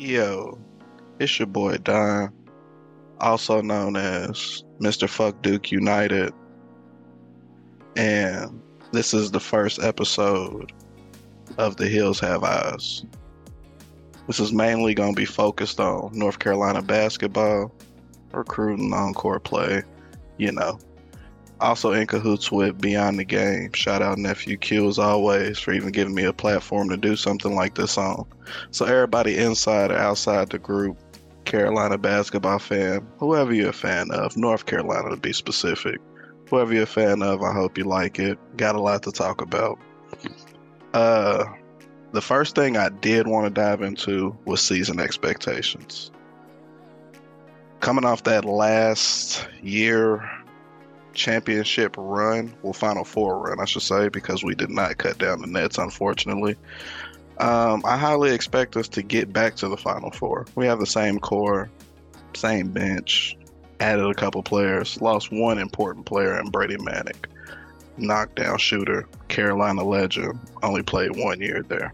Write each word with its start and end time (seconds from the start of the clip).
Yo, 0.00 0.56
it's 1.18 1.40
your 1.40 1.46
boy 1.46 1.76
Don, 1.78 2.32
also 3.18 3.60
known 3.60 3.96
as 3.96 4.62
Mr. 4.80 5.08
Fuck 5.08 5.42
Duke 5.42 5.72
United. 5.72 6.32
And 7.96 8.62
this 8.92 9.12
is 9.12 9.32
the 9.32 9.40
first 9.40 9.82
episode 9.82 10.72
of 11.56 11.78
The 11.78 11.88
Heels 11.88 12.20
Have 12.20 12.44
Eyes. 12.44 13.04
This 14.28 14.38
is 14.38 14.52
mainly 14.52 14.94
going 14.94 15.16
to 15.16 15.20
be 15.20 15.24
focused 15.24 15.80
on 15.80 16.10
North 16.12 16.38
Carolina 16.38 16.80
basketball, 16.80 17.74
recruiting, 18.30 18.92
on 18.92 19.14
court 19.14 19.42
play, 19.42 19.82
you 20.36 20.52
know. 20.52 20.78
Also 21.60 21.92
in 21.92 22.06
cahoots 22.06 22.52
with 22.52 22.80
Beyond 22.80 23.18
the 23.18 23.24
Game. 23.24 23.72
Shout 23.72 24.00
out 24.00 24.16
Nephew 24.16 24.56
Q 24.56 24.88
as 24.88 24.98
always 24.98 25.58
for 25.58 25.72
even 25.72 25.90
giving 25.90 26.14
me 26.14 26.24
a 26.24 26.32
platform 26.32 26.88
to 26.90 26.96
do 26.96 27.16
something 27.16 27.54
like 27.54 27.74
this 27.74 27.98
on. 27.98 28.24
So 28.70 28.84
everybody 28.84 29.36
inside 29.36 29.90
or 29.90 29.96
outside 29.96 30.50
the 30.50 30.58
group, 30.58 30.96
Carolina 31.44 31.98
basketball 31.98 32.60
fan, 32.60 33.06
whoever 33.18 33.52
you're 33.52 33.70
a 33.70 33.72
fan 33.72 34.10
of, 34.12 34.36
North 34.36 34.66
Carolina 34.66 35.10
to 35.10 35.16
be 35.16 35.32
specific, 35.32 35.98
whoever 36.48 36.72
you're 36.72 36.84
a 36.84 36.86
fan 36.86 37.22
of, 37.22 37.42
I 37.42 37.52
hope 37.52 37.76
you 37.76 37.84
like 37.84 38.18
it. 38.18 38.38
Got 38.56 38.76
a 38.76 38.80
lot 38.80 39.02
to 39.02 39.12
talk 39.12 39.40
about. 39.40 39.78
Uh, 40.94 41.44
the 42.12 42.22
first 42.22 42.54
thing 42.54 42.76
I 42.76 42.88
did 42.88 43.26
want 43.26 43.46
to 43.46 43.50
dive 43.50 43.82
into 43.82 44.36
was 44.44 44.60
season 44.60 45.00
expectations. 45.00 46.12
Coming 47.80 48.04
off 48.04 48.22
that 48.24 48.44
last 48.44 49.46
year 49.62 50.28
championship 51.18 51.94
run, 51.98 52.54
well, 52.62 52.72
Final 52.72 53.04
Four 53.04 53.40
run, 53.40 53.60
I 53.60 53.66
should 53.66 53.82
say, 53.82 54.08
because 54.08 54.42
we 54.42 54.54
did 54.54 54.70
not 54.70 54.96
cut 54.96 55.18
down 55.18 55.40
the 55.40 55.46
nets, 55.46 55.76
unfortunately. 55.76 56.56
Um, 57.38 57.82
I 57.84 57.96
highly 57.96 58.32
expect 58.32 58.76
us 58.76 58.88
to 58.88 59.02
get 59.02 59.32
back 59.32 59.56
to 59.56 59.68
the 59.68 59.76
Final 59.76 60.10
Four. 60.10 60.46
We 60.54 60.66
have 60.66 60.80
the 60.80 60.86
same 60.86 61.18
core, 61.18 61.70
same 62.34 62.68
bench, 62.68 63.36
added 63.80 64.06
a 64.06 64.14
couple 64.14 64.42
players, 64.42 65.00
lost 65.02 65.30
one 65.30 65.58
important 65.58 66.06
player 66.06 66.38
in 66.40 66.50
Brady 66.50 66.76
Manek, 66.76 67.26
knockdown 67.96 68.58
shooter, 68.58 69.06
Carolina 69.28 69.84
legend, 69.84 70.38
only 70.62 70.82
played 70.82 71.16
one 71.16 71.40
year 71.40 71.62
there. 71.62 71.92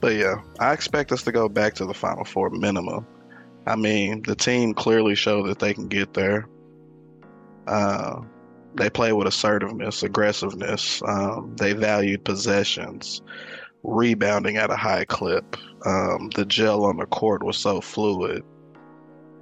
But 0.00 0.14
yeah, 0.14 0.36
I 0.60 0.72
expect 0.72 1.12
us 1.12 1.22
to 1.24 1.32
go 1.32 1.48
back 1.48 1.74
to 1.74 1.86
the 1.86 1.94
Final 1.94 2.24
Four 2.24 2.50
minimum. 2.50 3.06
I 3.66 3.76
mean, 3.76 4.22
the 4.22 4.34
team 4.34 4.72
clearly 4.74 5.14
showed 5.14 5.46
that 5.48 5.58
they 5.58 5.74
can 5.74 5.88
get 5.88 6.14
there. 6.14 6.48
Uh, 7.66 8.22
they 8.74 8.90
play 8.90 9.12
with 9.12 9.26
assertiveness, 9.26 10.02
aggressiveness. 10.02 11.02
Um, 11.06 11.54
they 11.56 11.72
valued 11.72 12.24
possessions, 12.24 13.22
rebounding 13.82 14.56
at 14.56 14.70
a 14.70 14.76
high 14.76 15.04
clip. 15.04 15.56
Um, 15.84 16.30
the 16.34 16.44
gel 16.44 16.84
on 16.84 16.98
the 16.98 17.06
court 17.06 17.42
was 17.42 17.56
so 17.56 17.80
fluid. 17.80 18.44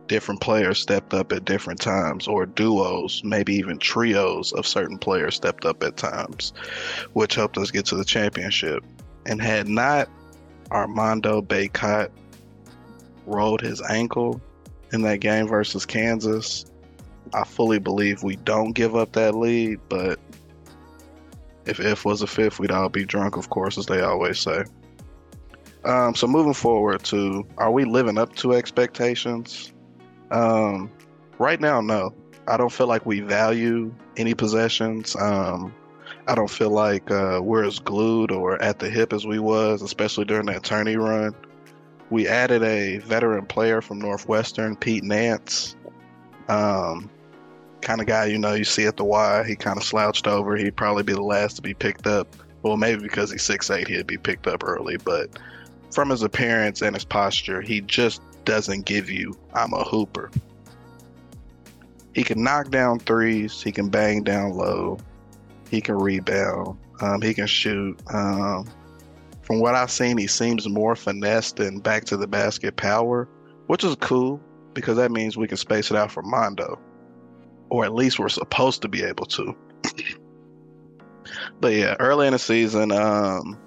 Different 0.06 0.40
players 0.40 0.78
stepped 0.78 1.12
up 1.12 1.32
at 1.32 1.44
different 1.44 1.80
times, 1.80 2.26
or 2.26 2.46
duos, 2.46 3.20
maybe 3.24 3.54
even 3.54 3.78
trios 3.78 4.52
of 4.52 4.66
certain 4.66 4.96
players 4.96 5.34
stepped 5.34 5.66
up 5.66 5.82
at 5.82 5.98
times, 5.98 6.54
which 7.12 7.34
helped 7.34 7.58
us 7.58 7.70
get 7.70 7.84
to 7.86 7.96
the 7.96 8.04
championship. 8.04 8.82
And 9.26 9.42
had 9.42 9.68
not 9.68 10.08
Armando 10.70 11.42
Bacot 11.42 12.08
rolled 13.26 13.60
his 13.60 13.82
ankle 13.82 14.40
in 14.92 15.02
that 15.02 15.20
game 15.20 15.46
versus 15.46 15.84
Kansas, 15.84 16.64
I 17.34 17.44
fully 17.44 17.78
believe 17.78 18.22
we 18.22 18.36
don't 18.36 18.72
give 18.72 18.96
up 18.96 19.12
that 19.12 19.34
lead, 19.34 19.80
but 19.88 20.18
if 21.66 21.80
if 21.80 22.04
was 22.04 22.22
a 22.22 22.26
fifth, 22.26 22.58
we'd 22.58 22.70
all 22.70 22.88
be 22.88 23.04
drunk, 23.04 23.36
of 23.36 23.50
course, 23.50 23.78
as 23.78 23.86
they 23.86 24.00
always 24.00 24.38
say. 24.38 24.64
Um, 25.84 26.14
so 26.14 26.26
moving 26.26 26.54
forward 26.54 27.02
to, 27.04 27.46
are 27.56 27.70
we 27.70 27.84
living 27.84 28.18
up 28.18 28.34
to 28.36 28.52
expectations? 28.54 29.72
Um, 30.30 30.90
right 31.38 31.60
now, 31.60 31.80
no. 31.80 32.14
I 32.46 32.56
don't 32.56 32.72
feel 32.72 32.86
like 32.86 33.04
we 33.06 33.20
value 33.20 33.94
any 34.16 34.34
possessions. 34.34 35.14
Um, 35.16 35.74
I 36.26 36.34
don't 36.34 36.50
feel 36.50 36.70
like 36.70 37.10
uh, 37.10 37.40
we're 37.42 37.64
as 37.64 37.78
glued 37.78 38.30
or 38.30 38.60
at 38.62 38.78
the 38.78 38.90
hip 38.90 39.12
as 39.12 39.26
we 39.26 39.38
was, 39.38 39.82
especially 39.82 40.24
during 40.24 40.46
that 40.46 40.62
tourney 40.62 40.96
run. 40.96 41.34
We 42.10 42.26
added 42.26 42.62
a 42.62 42.98
veteran 42.98 43.46
player 43.46 43.80
from 43.82 43.98
Northwestern, 43.98 44.76
Pete 44.76 45.04
Nance. 45.04 45.76
Um, 46.48 47.10
kind 47.80 48.00
of 48.00 48.06
guy 48.06 48.26
you 48.26 48.38
know 48.38 48.54
you 48.54 48.64
see 48.64 48.86
at 48.86 48.96
the 48.96 49.04
Y. 49.04 49.44
He 49.46 49.56
kind 49.56 49.76
of 49.76 49.84
slouched 49.84 50.26
over. 50.26 50.56
He'd 50.56 50.76
probably 50.76 51.02
be 51.02 51.12
the 51.12 51.22
last 51.22 51.56
to 51.56 51.62
be 51.62 51.74
picked 51.74 52.06
up. 52.06 52.34
Well, 52.62 52.76
maybe 52.76 53.02
because 53.02 53.30
he's 53.30 53.42
six 53.42 53.70
eight, 53.70 53.88
he'd 53.88 54.06
be 54.06 54.18
picked 54.18 54.46
up 54.46 54.64
early. 54.64 54.96
But 54.96 55.38
from 55.92 56.10
his 56.10 56.22
appearance 56.22 56.82
and 56.82 56.94
his 56.94 57.04
posture, 57.04 57.60
he 57.60 57.80
just 57.80 58.20
doesn't 58.44 58.86
give 58.86 59.10
you 59.10 59.38
I'm 59.54 59.72
a 59.72 59.84
hooper. 59.84 60.30
He 62.14 62.24
can 62.24 62.42
knock 62.42 62.70
down 62.70 62.98
threes. 62.98 63.62
He 63.62 63.70
can 63.70 63.88
bang 63.88 64.24
down 64.24 64.52
low. 64.52 64.98
He 65.70 65.80
can 65.80 65.96
rebound. 65.96 66.78
Um, 67.00 67.20
he 67.20 67.32
can 67.32 67.46
shoot. 67.46 68.00
Um, 68.12 68.66
from 69.42 69.60
what 69.60 69.74
I've 69.74 69.90
seen, 69.90 70.18
he 70.18 70.26
seems 70.26 70.68
more 70.68 70.96
finesse 70.96 71.52
than 71.52 71.78
back 71.78 72.04
to 72.06 72.16
the 72.16 72.26
basket 72.26 72.76
power, 72.76 73.28
which 73.66 73.84
is 73.84 73.94
cool 73.96 74.40
because 74.74 74.96
that 74.96 75.12
means 75.12 75.36
we 75.36 75.46
can 75.46 75.56
space 75.56 75.90
it 75.90 75.96
out 75.96 76.10
for 76.10 76.22
Mondo 76.22 76.78
or 77.70 77.84
at 77.84 77.94
least 77.94 78.18
we're 78.18 78.28
supposed 78.28 78.82
to 78.82 78.88
be 78.88 79.02
able 79.02 79.26
to. 79.26 79.56
but 81.60 81.72
yeah, 81.72 81.96
early 81.98 82.26
in 82.26 82.32
the 82.32 82.38
season, 82.38 82.92
um, 82.92 83.58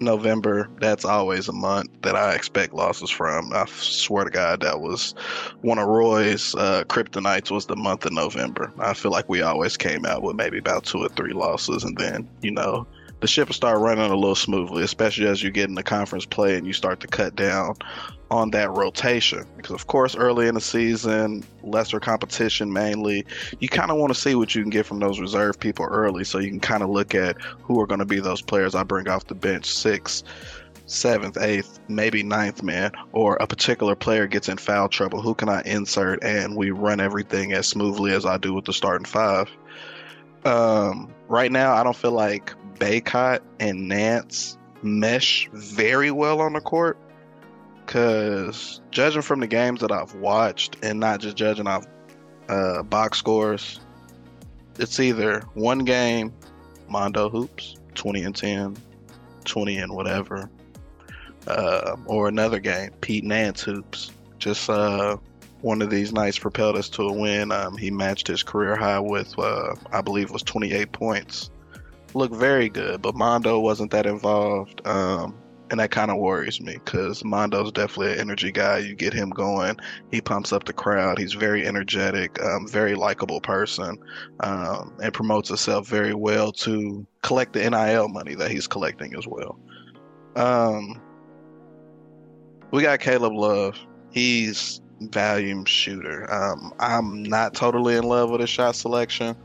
November, 0.00 0.68
that's 0.80 1.04
always 1.04 1.48
a 1.48 1.52
month 1.52 1.90
that 2.02 2.14
I 2.14 2.34
expect 2.34 2.72
losses 2.72 3.10
from. 3.10 3.52
I 3.52 3.64
swear 3.66 4.24
to 4.24 4.30
God, 4.30 4.60
that 4.60 4.80
was 4.80 5.14
one 5.62 5.78
of 5.78 5.88
Roy's 5.88 6.54
uh, 6.54 6.84
kryptonites 6.84 7.50
was 7.50 7.66
the 7.66 7.76
month 7.76 8.04
of 8.06 8.12
November. 8.12 8.72
I 8.78 8.94
feel 8.94 9.10
like 9.10 9.28
we 9.28 9.42
always 9.42 9.76
came 9.76 10.04
out 10.06 10.22
with 10.22 10.36
maybe 10.36 10.58
about 10.58 10.84
two 10.84 10.98
or 10.98 11.08
three 11.08 11.32
losses, 11.32 11.84
and 11.84 11.96
then 11.96 12.28
you 12.42 12.52
know 12.52 12.86
the 13.20 13.26
ship 13.26 13.48
will 13.48 13.54
start 13.54 13.80
running 13.80 14.10
a 14.10 14.14
little 14.14 14.34
smoothly, 14.34 14.82
especially 14.82 15.26
as 15.26 15.42
you 15.42 15.50
get 15.50 15.68
in 15.68 15.74
the 15.74 15.82
conference 15.82 16.24
play 16.24 16.56
and 16.56 16.66
you 16.66 16.72
start 16.72 17.00
to 17.00 17.06
cut 17.06 17.34
down 17.34 17.74
on 18.30 18.50
that 18.50 18.70
rotation. 18.70 19.44
Because, 19.56 19.74
of 19.74 19.86
course, 19.86 20.14
early 20.14 20.46
in 20.46 20.54
the 20.54 20.60
season, 20.60 21.42
lesser 21.62 21.98
competition 21.98 22.72
mainly, 22.72 23.26
you 23.58 23.68
kind 23.68 23.90
of 23.90 23.96
want 23.96 24.14
to 24.14 24.20
see 24.20 24.34
what 24.34 24.54
you 24.54 24.62
can 24.62 24.70
get 24.70 24.86
from 24.86 25.00
those 25.00 25.18
reserve 25.18 25.58
people 25.58 25.86
early 25.86 26.24
so 26.24 26.38
you 26.38 26.50
can 26.50 26.60
kind 26.60 26.82
of 26.82 26.90
look 26.90 27.14
at 27.14 27.40
who 27.40 27.80
are 27.80 27.86
going 27.86 27.98
to 27.98 28.04
be 28.04 28.20
those 28.20 28.42
players 28.42 28.74
I 28.74 28.82
bring 28.84 29.08
off 29.08 29.26
the 29.26 29.34
bench 29.34 29.66
sixth, 29.66 30.24
seventh, 30.86 31.36
eighth, 31.38 31.80
maybe 31.88 32.22
ninth 32.22 32.62
man, 32.62 32.92
or 33.12 33.36
a 33.40 33.46
particular 33.46 33.96
player 33.96 34.26
gets 34.26 34.48
in 34.48 34.58
foul 34.58 34.88
trouble. 34.88 35.20
Who 35.22 35.34
can 35.34 35.48
I 35.48 35.62
insert? 35.62 36.22
And 36.22 36.56
we 36.56 36.70
run 36.70 37.00
everything 37.00 37.52
as 37.52 37.66
smoothly 37.66 38.12
as 38.12 38.24
I 38.24 38.38
do 38.38 38.54
with 38.54 38.66
the 38.66 38.72
starting 38.72 39.06
five. 39.06 39.50
Um, 40.44 41.12
right 41.28 41.50
now, 41.50 41.74
I 41.74 41.82
don't 41.82 41.96
feel 41.96 42.12
like 42.12 42.54
Bacot 42.78 43.40
and 43.60 43.88
Nance 43.88 44.56
mesh 44.82 45.48
very 45.52 46.10
well 46.10 46.40
on 46.40 46.52
the 46.52 46.60
court 46.60 46.98
because 47.84 48.80
judging 48.90 49.22
from 49.22 49.40
the 49.40 49.46
games 49.46 49.80
that 49.80 49.90
I've 49.90 50.14
watched 50.14 50.76
and 50.82 51.00
not 51.00 51.20
just 51.20 51.36
judging 51.36 51.66
off 51.66 51.86
uh, 52.48 52.82
box 52.82 53.18
scores, 53.18 53.80
it's 54.78 55.00
either 55.00 55.40
one 55.54 55.80
game, 55.80 56.32
Mondo 56.88 57.28
Hoops, 57.28 57.76
20 57.94 58.22
and 58.22 58.36
10, 58.36 58.76
20 59.44 59.78
and 59.78 59.92
whatever, 59.92 60.50
uh, 61.46 61.96
or 62.06 62.28
another 62.28 62.60
game, 62.60 62.90
Pete 63.00 63.24
Nance 63.24 63.62
Hoops. 63.62 64.12
Just 64.38 64.70
uh, 64.70 65.16
one 65.62 65.82
of 65.82 65.90
these 65.90 66.12
nights 66.12 66.38
propelled 66.38 66.76
us 66.76 66.88
to 66.90 67.02
a 67.02 67.12
win. 67.12 67.50
Um, 67.50 67.76
he 67.76 67.90
matched 67.90 68.28
his 68.28 68.42
career 68.42 68.76
high 68.76 69.00
with, 69.00 69.36
uh, 69.38 69.74
I 69.92 70.00
believe, 70.00 70.30
was 70.30 70.42
28 70.42 70.92
points. 70.92 71.50
Looked 72.14 72.34
very 72.34 72.68
good, 72.68 73.02
but 73.02 73.14
Mondo 73.14 73.60
wasn't 73.60 73.90
that 73.90 74.06
involved. 74.06 74.86
Um, 74.86 75.34
and 75.70 75.80
that 75.80 75.90
kind 75.90 76.10
of 76.10 76.16
worries 76.16 76.60
me 76.60 76.78
because 76.84 77.24
Mondo's 77.24 77.72
definitely 77.72 78.14
an 78.14 78.20
energy 78.20 78.50
guy. 78.50 78.78
You 78.78 78.94
get 78.94 79.12
him 79.12 79.30
going, 79.30 79.76
he 80.10 80.20
pumps 80.20 80.52
up 80.52 80.64
the 80.64 80.72
crowd. 80.72 81.18
He's 81.18 81.34
very 81.34 81.66
energetic, 81.66 82.42
um, 82.42 82.66
very 82.66 82.94
likable 82.94 83.40
person, 83.40 83.98
um, 84.40 84.94
and 85.02 85.12
promotes 85.12 85.48
himself 85.48 85.86
very 85.86 86.14
well 86.14 86.52
to 86.52 87.06
collect 87.22 87.52
the 87.52 87.68
NIL 87.68 88.08
money 88.08 88.34
that 88.34 88.50
he's 88.50 88.66
collecting 88.66 89.14
as 89.14 89.26
well. 89.26 89.58
Um, 90.36 91.00
we 92.70 92.82
got 92.82 93.00
Caleb 93.00 93.32
Love. 93.34 93.78
He's 94.10 94.80
volume 95.00 95.64
shooter. 95.64 96.32
Um, 96.32 96.72
I'm 96.78 97.22
not 97.22 97.54
totally 97.54 97.96
in 97.96 98.04
love 98.04 98.30
with 98.30 98.40
his 98.40 98.50
shot 98.50 98.74
selection. 98.74 99.36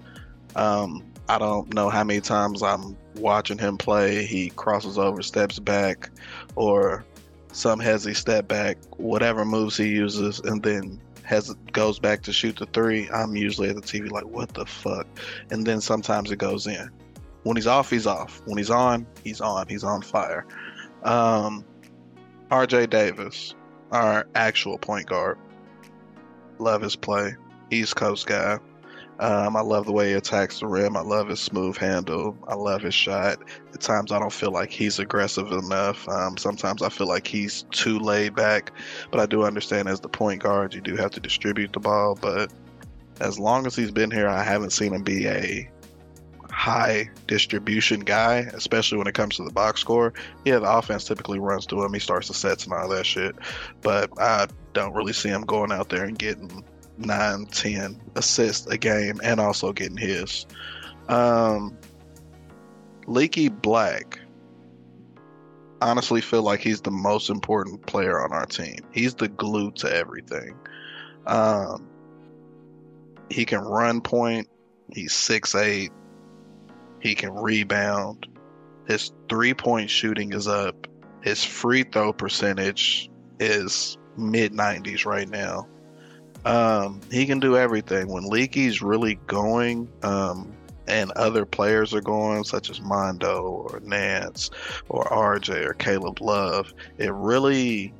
Um, 0.56 1.04
I 1.30 1.38
don't 1.38 1.74
know 1.74 1.90
how 1.90 2.04
many 2.04 2.22
times 2.22 2.62
I'm 2.62 2.98
watching 3.16 3.58
him 3.58 3.78
play. 3.78 4.26
He 4.26 4.50
crosses 4.50 4.98
over, 4.98 5.22
steps 5.22 5.60
back, 5.60 6.10
or 6.56 7.06
some 7.52 7.80
has 7.80 8.06
a 8.06 8.14
step 8.14 8.48
back, 8.48 8.78
whatever 8.98 9.46
moves 9.46 9.78
he 9.78 9.88
uses, 9.88 10.40
and 10.40 10.62
then 10.62 11.00
has 11.24 11.54
goes 11.72 12.00
back 12.00 12.22
to 12.24 12.34
shoot 12.34 12.58
the 12.58 12.66
three. 12.68 13.10
I'm 13.10 13.36
usually 13.36 13.70
at 13.70 13.76
the 13.76 13.82
TV 13.82 14.12
like, 14.12 14.26
what 14.26 14.54
the 14.54 14.66
fuck? 14.66 15.08
And 15.52 15.66
then 15.66 15.80
sometimes 15.80 16.32
it 16.32 16.38
goes 16.38 16.68
in. 16.68 16.90
When 17.44 17.58
he's 17.58 17.68
off, 17.68 17.90
he's 17.90 18.08
off. 18.08 18.42
When 18.46 18.58
he's 18.58 18.70
on, 18.70 19.06
he's 19.24 19.42
on. 19.42 19.68
He's 19.68 19.84
on 19.84 20.02
fire. 20.02 20.46
Um, 21.04 21.66
RJ 22.50 22.90
Davis. 22.90 23.56
our 23.92 24.28
actual 24.36 24.78
point 24.78 25.08
guard. 25.08 25.38
Love 26.60 26.82
his 26.82 26.96
play. 26.96 27.36
East 27.70 27.96
Coast 27.96 28.28
guy. 28.28 28.60
Um, 29.24 29.56
I 29.56 29.62
love 29.62 29.86
the 29.86 29.94
way 29.94 30.10
he 30.10 30.14
attacks 30.16 30.60
the 30.60 30.68
rim. 30.68 30.98
I 30.98 31.00
love 31.00 31.30
his 31.30 31.40
smooth 31.40 31.78
handle. 31.78 32.38
I 32.46 32.56
love 32.56 32.82
his 32.82 32.94
shot. 32.94 33.42
At 33.74 33.80
times, 33.80 34.12
I 34.12 34.20
don't 34.20 34.34
feel 34.34 34.52
like 34.52 34.70
he's 34.70 35.00
aggressive 35.00 35.50
enough. 35.54 36.10
Um, 36.10 36.36
sometimes 36.36 36.82
I 36.82 36.90
feel 36.90 37.08
like 37.08 37.26
he's 37.26 37.64
too 37.72 38.00
laid 38.00 38.36
back. 38.36 38.74
But 39.12 39.22
I 39.22 39.26
do 39.26 39.44
understand 39.44 39.88
as 39.88 40.02
the 40.02 40.10
point 40.10 40.44
guard, 40.44 40.74
you 40.74 40.82
do 40.82 40.98
have 40.98 41.12
to 41.12 41.22
distribute 41.22 41.72
the 41.72 41.80
ball. 41.80 42.16
But 42.20 42.52
as 43.22 43.40
long 43.40 43.66
as 43.66 43.78
he's 43.78 43.92
been 43.92 44.12
here, 44.12 44.28
I 44.28 44.44
haven't 44.44 44.72
seen 44.72 44.94
him 44.94 45.04
be 45.04 45.26
a 45.26 45.72
high 46.50 47.10
distribution 47.26 48.02
guy, 48.02 48.40
especially 48.54 48.98
when 48.98 49.08
it 49.08 49.14
comes 49.14 49.38
to 49.38 49.46
the 49.46 49.54
box 49.54 49.80
score. 49.80 50.12
Yeah, 50.44 50.60
the 50.60 50.70
offense 50.70 51.06
typically 51.06 51.40
runs 51.40 51.66
to 51.68 51.82
him. 51.82 51.94
He 51.94 52.00
starts 52.02 52.28
the 52.28 52.34
sets 52.34 52.66
and 52.66 52.74
all 52.74 52.90
that 52.90 53.06
shit. 53.06 53.38
But 53.84 54.10
I 54.20 54.48
don't 54.74 54.94
really 54.94 55.14
see 55.14 55.30
him 55.30 55.44
going 55.44 55.72
out 55.72 55.88
there 55.88 56.04
and 56.04 56.20
getting 56.20 56.66
nine, 56.98 57.46
ten 57.48 58.00
assists 58.16 58.68
a 58.68 58.78
game 58.78 59.20
and 59.24 59.40
also 59.40 59.74
getting 59.74 59.98
his. 59.98 60.46
Um, 61.10 61.78
Leaky 63.08 63.50
Black. 63.50 64.20
Honestly, 65.82 66.22
feel 66.22 66.44
like 66.44 66.62
he's 66.62 66.82
the 66.82 66.92
most 66.92 67.30
important 67.30 67.86
player 67.86 68.24
on 68.24 68.32
our 68.32 68.46
team. 68.46 68.80
He's 68.94 69.16
the 69.16 69.28
glue 69.28 69.72
to 69.72 69.94
everything. 69.94 70.58
Um, 71.28 71.88
he 73.30 73.44
can 73.44 73.60
run 73.60 74.00
point. 74.00 74.48
He's 74.94 75.14
six 75.14 75.56
eight. 75.56 75.92
He 77.02 77.16
can 77.16 77.34
rebound. 77.34 78.28
His 78.88 79.12
three 79.28 79.54
point 79.54 79.90
shooting 79.90 80.32
is 80.34 80.48
up. 80.48 80.88
His 81.22 81.44
free 81.44 81.84
throw 81.84 82.14
percentage 82.14 83.10
is 83.40 83.98
mid 84.18 84.54
90s 84.54 85.06
right 85.06 85.30
now. 85.30 85.68
Um, 86.46 87.00
he 87.12 87.26
can 87.26 87.40
do 87.40 87.58
everything. 87.58 88.08
When 88.08 88.26
Leaky's 88.26 88.82
really 88.82 89.16
going, 89.28 89.90
um, 90.04 90.54
and 90.88 91.12
other 91.12 91.46
players 91.46 91.94
are 91.94 92.02
going, 92.02 92.44
such 92.44 92.70
as 92.70 92.82
Mondo 92.82 93.42
or 93.42 93.80
Nance 93.82 94.50
or 94.90 95.06
RJ 95.06 95.66
or 95.66 95.74
Caleb 95.74 96.22
Love, 96.22 96.74
it 96.98 97.14
really 97.14 97.94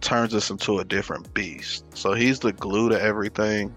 turns 0.00 0.34
us 0.34 0.50
into 0.50 0.78
a 0.78 0.84
different 0.84 1.32
beast. 1.34 1.84
So 1.94 2.12
he's 2.12 2.40
the 2.40 2.52
glue 2.52 2.88
to 2.90 3.00
everything. 3.00 3.74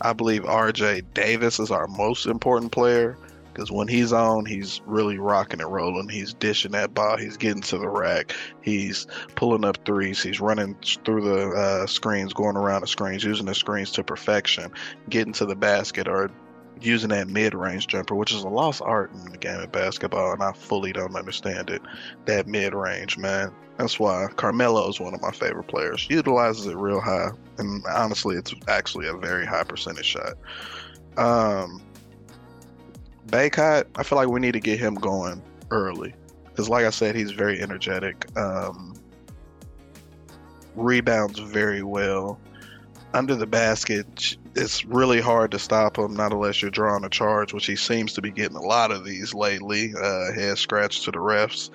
I 0.00 0.12
believe 0.12 0.42
RJ 0.42 1.04
Davis 1.14 1.58
is 1.58 1.70
our 1.70 1.86
most 1.86 2.26
important 2.26 2.72
player 2.72 3.16
because 3.56 3.72
when 3.72 3.88
he's 3.88 4.12
on, 4.12 4.44
he's 4.44 4.82
really 4.84 5.16
rocking 5.16 5.62
and 5.62 5.72
rolling. 5.72 6.10
He's 6.10 6.34
dishing 6.34 6.72
that 6.72 6.92
ball. 6.92 7.16
He's 7.16 7.38
getting 7.38 7.62
to 7.62 7.78
the 7.78 7.88
rack. 7.88 8.34
He's 8.60 9.06
pulling 9.34 9.64
up 9.64 9.78
threes. 9.86 10.22
He's 10.22 10.40
running 10.40 10.76
through 11.06 11.22
the 11.22 11.48
uh, 11.52 11.86
screens, 11.86 12.34
going 12.34 12.58
around 12.58 12.82
the 12.82 12.86
screens, 12.86 13.24
using 13.24 13.46
the 13.46 13.54
screens 13.54 13.92
to 13.92 14.04
perfection, 14.04 14.70
getting 15.08 15.32
to 15.32 15.46
the 15.46 15.56
basket 15.56 16.06
or 16.06 16.30
using 16.82 17.08
that 17.08 17.28
mid-range 17.28 17.86
jumper, 17.86 18.14
which 18.14 18.34
is 18.34 18.42
a 18.42 18.48
lost 18.48 18.82
art 18.82 19.10
in 19.14 19.32
the 19.32 19.38
game 19.38 19.58
of 19.58 19.72
basketball, 19.72 20.32
and 20.32 20.42
I 20.42 20.52
fully 20.52 20.92
don't 20.92 21.16
understand 21.16 21.70
it. 21.70 21.80
That 22.26 22.46
mid-range, 22.46 23.16
man. 23.16 23.54
That's 23.78 23.98
why 23.98 24.26
Carmelo 24.36 24.86
is 24.90 25.00
one 25.00 25.14
of 25.14 25.22
my 25.22 25.30
favorite 25.30 25.68
players. 25.68 26.06
He 26.06 26.14
Utilizes 26.14 26.66
it 26.66 26.76
real 26.76 27.00
high, 27.00 27.30
and 27.56 27.82
honestly, 27.86 28.36
it's 28.36 28.54
actually 28.68 29.08
a 29.08 29.14
very 29.14 29.46
high 29.46 29.64
percentage 29.64 30.04
shot. 30.04 30.34
Um, 31.16 31.80
Bacot, 33.26 33.86
I 33.96 34.02
feel 34.02 34.16
like 34.16 34.28
we 34.28 34.40
need 34.40 34.52
to 34.52 34.60
get 34.60 34.78
him 34.78 34.94
going 34.94 35.42
early 35.70 36.14
because, 36.46 36.68
like 36.68 36.84
I 36.84 36.90
said, 36.90 37.14
he's 37.14 37.32
very 37.32 37.60
energetic. 37.60 38.26
Um, 38.36 38.94
rebounds 40.74 41.38
very 41.38 41.82
well. 41.82 42.38
Under 43.14 43.34
the 43.34 43.46
basket, 43.46 44.36
it's 44.54 44.84
really 44.84 45.20
hard 45.20 45.50
to 45.52 45.58
stop 45.58 45.98
him, 45.98 46.14
not 46.14 46.32
unless 46.32 46.60
you're 46.60 46.70
drawing 46.70 47.04
a 47.04 47.08
charge, 47.08 47.52
which 47.52 47.66
he 47.66 47.76
seems 47.76 48.12
to 48.14 48.22
be 48.22 48.30
getting 48.30 48.56
a 48.56 48.62
lot 48.62 48.90
of 48.90 49.04
these 49.04 49.34
lately. 49.34 49.92
Uh, 49.94 50.32
head 50.32 50.58
scratch 50.58 51.02
to 51.04 51.10
the 51.10 51.18
refs, 51.18 51.70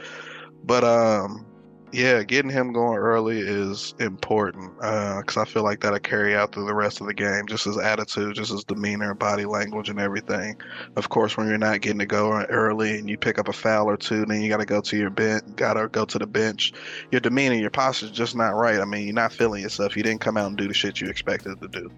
but 0.64 0.84
um, 0.84 1.46
yeah, 1.94 2.24
getting 2.24 2.50
him 2.50 2.72
going 2.72 2.98
early 2.98 3.40
is 3.40 3.94
important 4.00 4.74
because 4.78 5.38
uh, 5.38 5.42
I 5.42 5.46
feel 5.46 5.64
like 5.64 5.82
that'll 5.82 6.00
carry 6.00 6.36
out 6.36 6.54
through 6.54 6.66
the 6.66 6.74
rest 6.74 7.02
of 7.02 7.08
the 7.08 7.14
game, 7.14 7.48
just 7.48 7.66
his 7.66 7.78
attitude, 7.78 8.36
just 8.36 8.52
his 8.52 8.64
demeanor, 8.64 9.14
body 9.14 9.46
language, 9.46 9.90
and 9.90 10.00
everything. 10.00 10.60
Of 10.96 11.10
course, 11.10 11.36
when 11.36 11.48
you're 11.48 11.58
not 11.58 11.82
getting 11.82 12.00
to 12.00 12.06
go 12.06 12.32
early 12.44 12.98
and 12.98 13.10
you 13.10 13.18
pick 13.18 13.38
up 13.38 13.50
a 13.50 13.54
foul 13.54 13.90
or 13.90 13.98
two, 13.98 14.26
then 14.26 14.42
you 14.42 14.50
got 14.50 14.62
to 14.62 14.66
go 14.66 14.80
to 14.80 14.98
your 14.98 15.10
bench, 15.10 15.44
got 15.58 15.74
to 15.74 15.90
go 15.90 16.06
to 16.06 16.18
the 16.18 16.28
bench. 16.28 16.72
Your 17.12 17.20
demeanor, 17.20 17.56
your 17.56 17.70
posture 17.70 18.06
is 18.06 18.12
just 18.12 18.36
not 18.36 18.56
right. 18.56 18.80
I 18.80 18.86
mean, 18.86 19.06
you're 19.06 19.14
not 19.14 19.34
feeling 19.34 19.62
yourself. 19.62 19.98
You 19.98 20.04
didn't 20.04 20.22
come 20.22 20.38
out 20.38 20.48
and 20.48 20.58
do 20.58 20.68
the 20.68 20.74
shit 20.74 21.02
you 21.02 21.10
expected 21.10 21.60
to 21.60 21.68
do. 21.68 21.92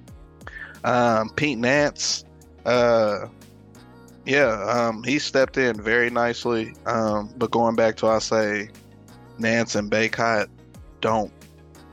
Um, 0.83 1.29
Pete 1.29 1.59
Nance, 1.59 2.25
uh, 2.65 3.27
yeah, 4.25 4.63
um, 4.63 5.03
he 5.03 5.19
stepped 5.19 5.57
in 5.57 5.79
very 5.81 6.09
nicely. 6.09 6.73
Um, 6.85 7.31
but 7.37 7.51
going 7.51 7.75
back 7.75 7.97
to 7.97 8.07
I 8.07 8.19
say 8.19 8.69
Nance 9.43 9.75
and 9.75 9.91
Bacot 9.91 10.47
don't 11.01 11.31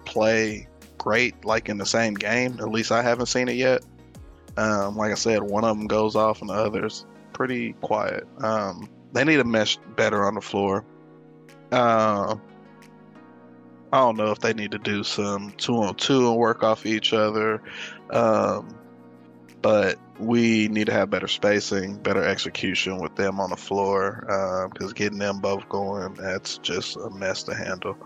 play 0.06 0.66
great 0.98 1.44
like 1.44 1.68
in 1.68 1.78
the 1.78 1.86
same 1.86 2.14
game. 2.14 2.58
At 2.60 2.70
least 2.70 2.90
I 2.92 3.02
haven't 3.02 3.26
seen 3.26 3.48
it 3.48 3.56
yet. 3.56 3.84
Um, 4.56 4.96
like 4.96 5.12
I 5.12 5.14
said, 5.14 5.42
one 5.42 5.64
of 5.64 5.76
them 5.76 5.86
goes 5.86 6.16
off 6.16 6.40
and 6.40 6.50
the 6.50 6.54
other's 6.54 7.06
pretty 7.32 7.74
quiet. 7.74 8.26
Um, 8.38 8.88
they 9.12 9.24
need 9.24 9.36
to 9.36 9.44
mesh 9.44 9.78
better 9.96 10.24
on 10.24 10.34
the 10.34 10.40
floor. 10.40 10.84
Uh, 11.72 12.36
I 13.92 13.98
don't 13.98 14.16
know 14.16 14.30
if 14.30 14.38
they 14.38 14.54
need 14.54 14.70
to 14.70 14.78
do 14.78 15.02
some 15.02 15.52
two 15.56 15.76
on 15.76 15.94
two 15.96 16.28
and 16.28 16.36
work 16.36 16.62
off 16.62 16.86
each 16.86 17.12
other. 17.12 17.62
Um, 18.10 18.76
but 19.62 19.98
we 20.20 20.68
need 20.68 20.86
to 20.86 20.92
have 20.92 21.10
better 21.10 21.28
spacing, 21.28 21.96
better 21.96 22.22
execution 22.22 22.98
with 23.00 23.16
them 23.16 23.40
on 23.40 23.50
the 23.50 23.56
floor 23.56 24.68
because 24.72 24.90
uh, 24.90 24.94
getting 24.94 25.18
them 25.18 25.40
both 25.40 25.68
going, 25.68 26.14
that's 26.14 26.58
just 26.58 26.96
a 26.96 27.10
mess 27.10 27.42
to 27.44 27.54
handle. 27.54 27.96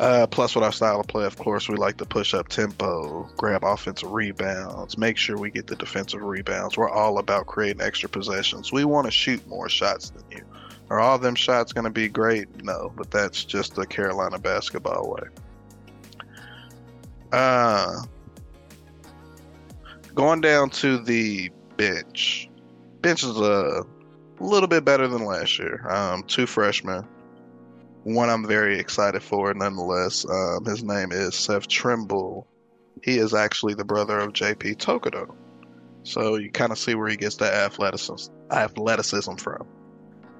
Uh, 0.00 0.26
plus, 0.26 0.54
with 0.54 0.64
our 0.64 0.72
style 0.72 1.00
of 1.00 1.06
play, 1.06 1.24
of 1.24 1.36
course, 1.36 1.68
we 1.68 1.76
like 1.76 1.96
to 1.96 2.04
push 2.04 2.34
up 2.34 2.48
tempo, 2.48 3.28
grab 3.36 3.62
offensive 3.62 4.10
rebounds, 4.10 4.98
make 4.98 5.16
sure 5.16 5.36
we 5.36 5.50
get 5.50 5.66
the 5.66 5.76
defensive 5.76 6.22
rebounds. 6.22 6.76
We're 6.76 6.90
all 6.90 7.18
about 7.18 7.46
creating 7.46 7.82
extra 7.82 8.08
possessions. 8.08 8.72
We 8.72 8.84
want 8.84 9.06
to 9.06 9.10
shoot 9.10 9.46
more 9.46 9.68
shots 9.68 10.10
than 10.10 10.24
you. 10.30 10.44
Are 10.90 10.98
all 10.98 11.18
them 11.18 11.34
shots 11.34 11.72
going 11.72 11.84
to 11.84 11.90
be 11.90 12.08
great? 12.08 12.64
No, 12.64 12.92
but 12.96 13.10
that's 13.10 13.44
just 13.44 13.74
the 13.74 13.86
Carolina 13.86 14.38
basketball 14.38 15.10
way. 15.10 15.28
Uh, 17.32 18.02
going 20.14 20.40
down 20.40 20.70
to 20.70 20.98
the 20.98 21.50
bench. 21.76 22.48
Bench 23.00 23.22
is 23.22 23.36
a 23.36 23.84
little 24.40 24.68
bit 24.68 24.84
better 24.84 25.08
than 25.08 25.24
last 25.24 25.58
year. 25.58 25.86
Um, 25.88 26.22
two 26.24 26.46
freshmen. 26.46 27.06
One 28.04 28.28
I'm 28.28 28.46
very 28.46 28.78
excited 28.78 29.22
for, 29.22 29.54
nonetheless. 29.54 30.26
Um, 30.28 30.64
his 30.64 30.82
name 30.82 31.12
is 31.12 31.34
Seth 31.34 31.68
Trimble. 31.68 32.46
He 33.02 33.18
is 33.18 33.34
actually 33.34 33.74
the 33.74 33.84
brother 33.84 34.18
of 34.18 34.32
JP 34.32 34.76
Tokoto. 34.76 35.34
So 36.04 36.36
you 36.36 36.50
kind 36.50 36.72
of 36.72 36.78
see 36.78 36.94
where 36.94 37.08
he 37.08 37.16
gets 37.16 37.36
that 37.36 37.54
athleticism, 37.54 38.32
athleticism 38.50 39.34
from. 39.36 39.66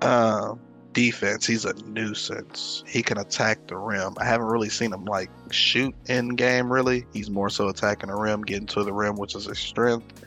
Um, 0.00 0.60
defense, 0.92 1.46
he's 1.46 1.64
a 1.64 1.74
nuisance. 1.84 2.84
He 2.86 3.02
can 3.02 3.18
attack 3.18 3.66
the 3.66 3.76
rim. 3.76 4.14
I 4.18 4.24
haven't 4.24 4.46
really 4.46 4.68
seen 4.68 4.92
him 4.92 5.04
like 5.04 5.30
shoot 5.50 5.94
in 6.08 6.30
game 6.30 6.72
really. 6.72 7.06
He's 7.12 7.30
more 7.30 7.50
so 7.50 7.68
attacking 7.68 8.10
the 8.10 8.16
rim, 8.16 8.42
getting 8.42 8.66
to 8.68 8.84
the 8.84 8.92
rim, 8.92 9.16
which 9.16 9.34
is 9.34 9.46
his 9.46 9.58
strength. 9.58 10.24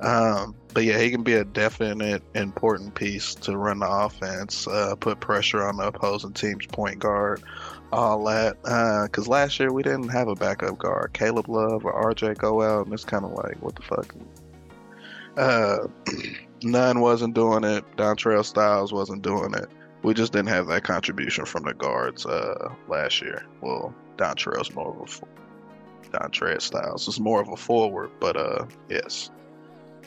Um, 0.00 0.56
but 0.74 0.84
yeah, 0.84 0.98
he 0.98 1.10
can 1.10 1.22
be 1.22 1.34
a 1.34 1.44
definite 1.44 2.22
important 2.34 2.94
piece 2.94 3.34
to 3.36 3.56
run 3.56 3.78
the 3.78 3.88
offense, 3.88 4.66
uh, 4.66 4.96
put 4.96 5.20
pressure 5.20 5.62
on 5.62 5.76
the 5.76 5.86
opposing 5.86 6.32
team's 6.32 6.66
point 6.66 6.98
guard, 6.98 7.42
all 7.92 8.24
that. 8.24 8.60
Because 8.62 9.28
uh, 9.28 9.30
last 9.30 9.60
year 9.60 9.72
we 9.72 9.82
didn't 9.82 10.08
have 10.08 10.28
a 10.28 10.34
backup 10.34 10.78
guard. 10.78 11.12
Caleb 11.12 11.48
Love 11.48 11.84
or 11.84 12.12
RJ 12.12 12.38
go 12.38 12.62
out, 12.62 12.86
and 12.86 12.94
it's 12.94 13.04
kind 13.04 13.24
of 13.24 13.32
like, 13.32 13.62
what 13.62 13.76
the 13.76 13.82
fuck? 13.82 14.14
Uh, 15.36 15.86
none 16.62 17.00
wasn't 17.00 17.34
doing 17.34 17.62
it. 17.62 17.84
Dontrez 17.96 18.46
Styles 18.46 18.92
wasn't 18.92 19.22
doing 19.22 19.54
it. 19.54 19.68
We 20.02 20.14
just 20.14 20.32
didn't 20.32 20.48
have 20.48 20.66
that 20.66 20.84
contribution 20.84 21.44
from 21.44 21.64
the 21.64 21.74
guards 21.74 22.26
uh, 22.26 22.72
last 22.88 23.22
year. 23.22 23.44
Well, 23.60 23.94
Dontrez's 24.16 24.74
more 24.74 24.96
of 25.00 25.22
a 25.22 25.26
Dontrez 26.12 26.62
Styles 26.62 27.08
is 27.08 27.18
more 27.18 27.40
of 27.40 27.48
a 27.48 27.56
forward, 27.56 28.10
but 28.20 28.36
uh, 28.36 28.66
yes. 28.88 29.30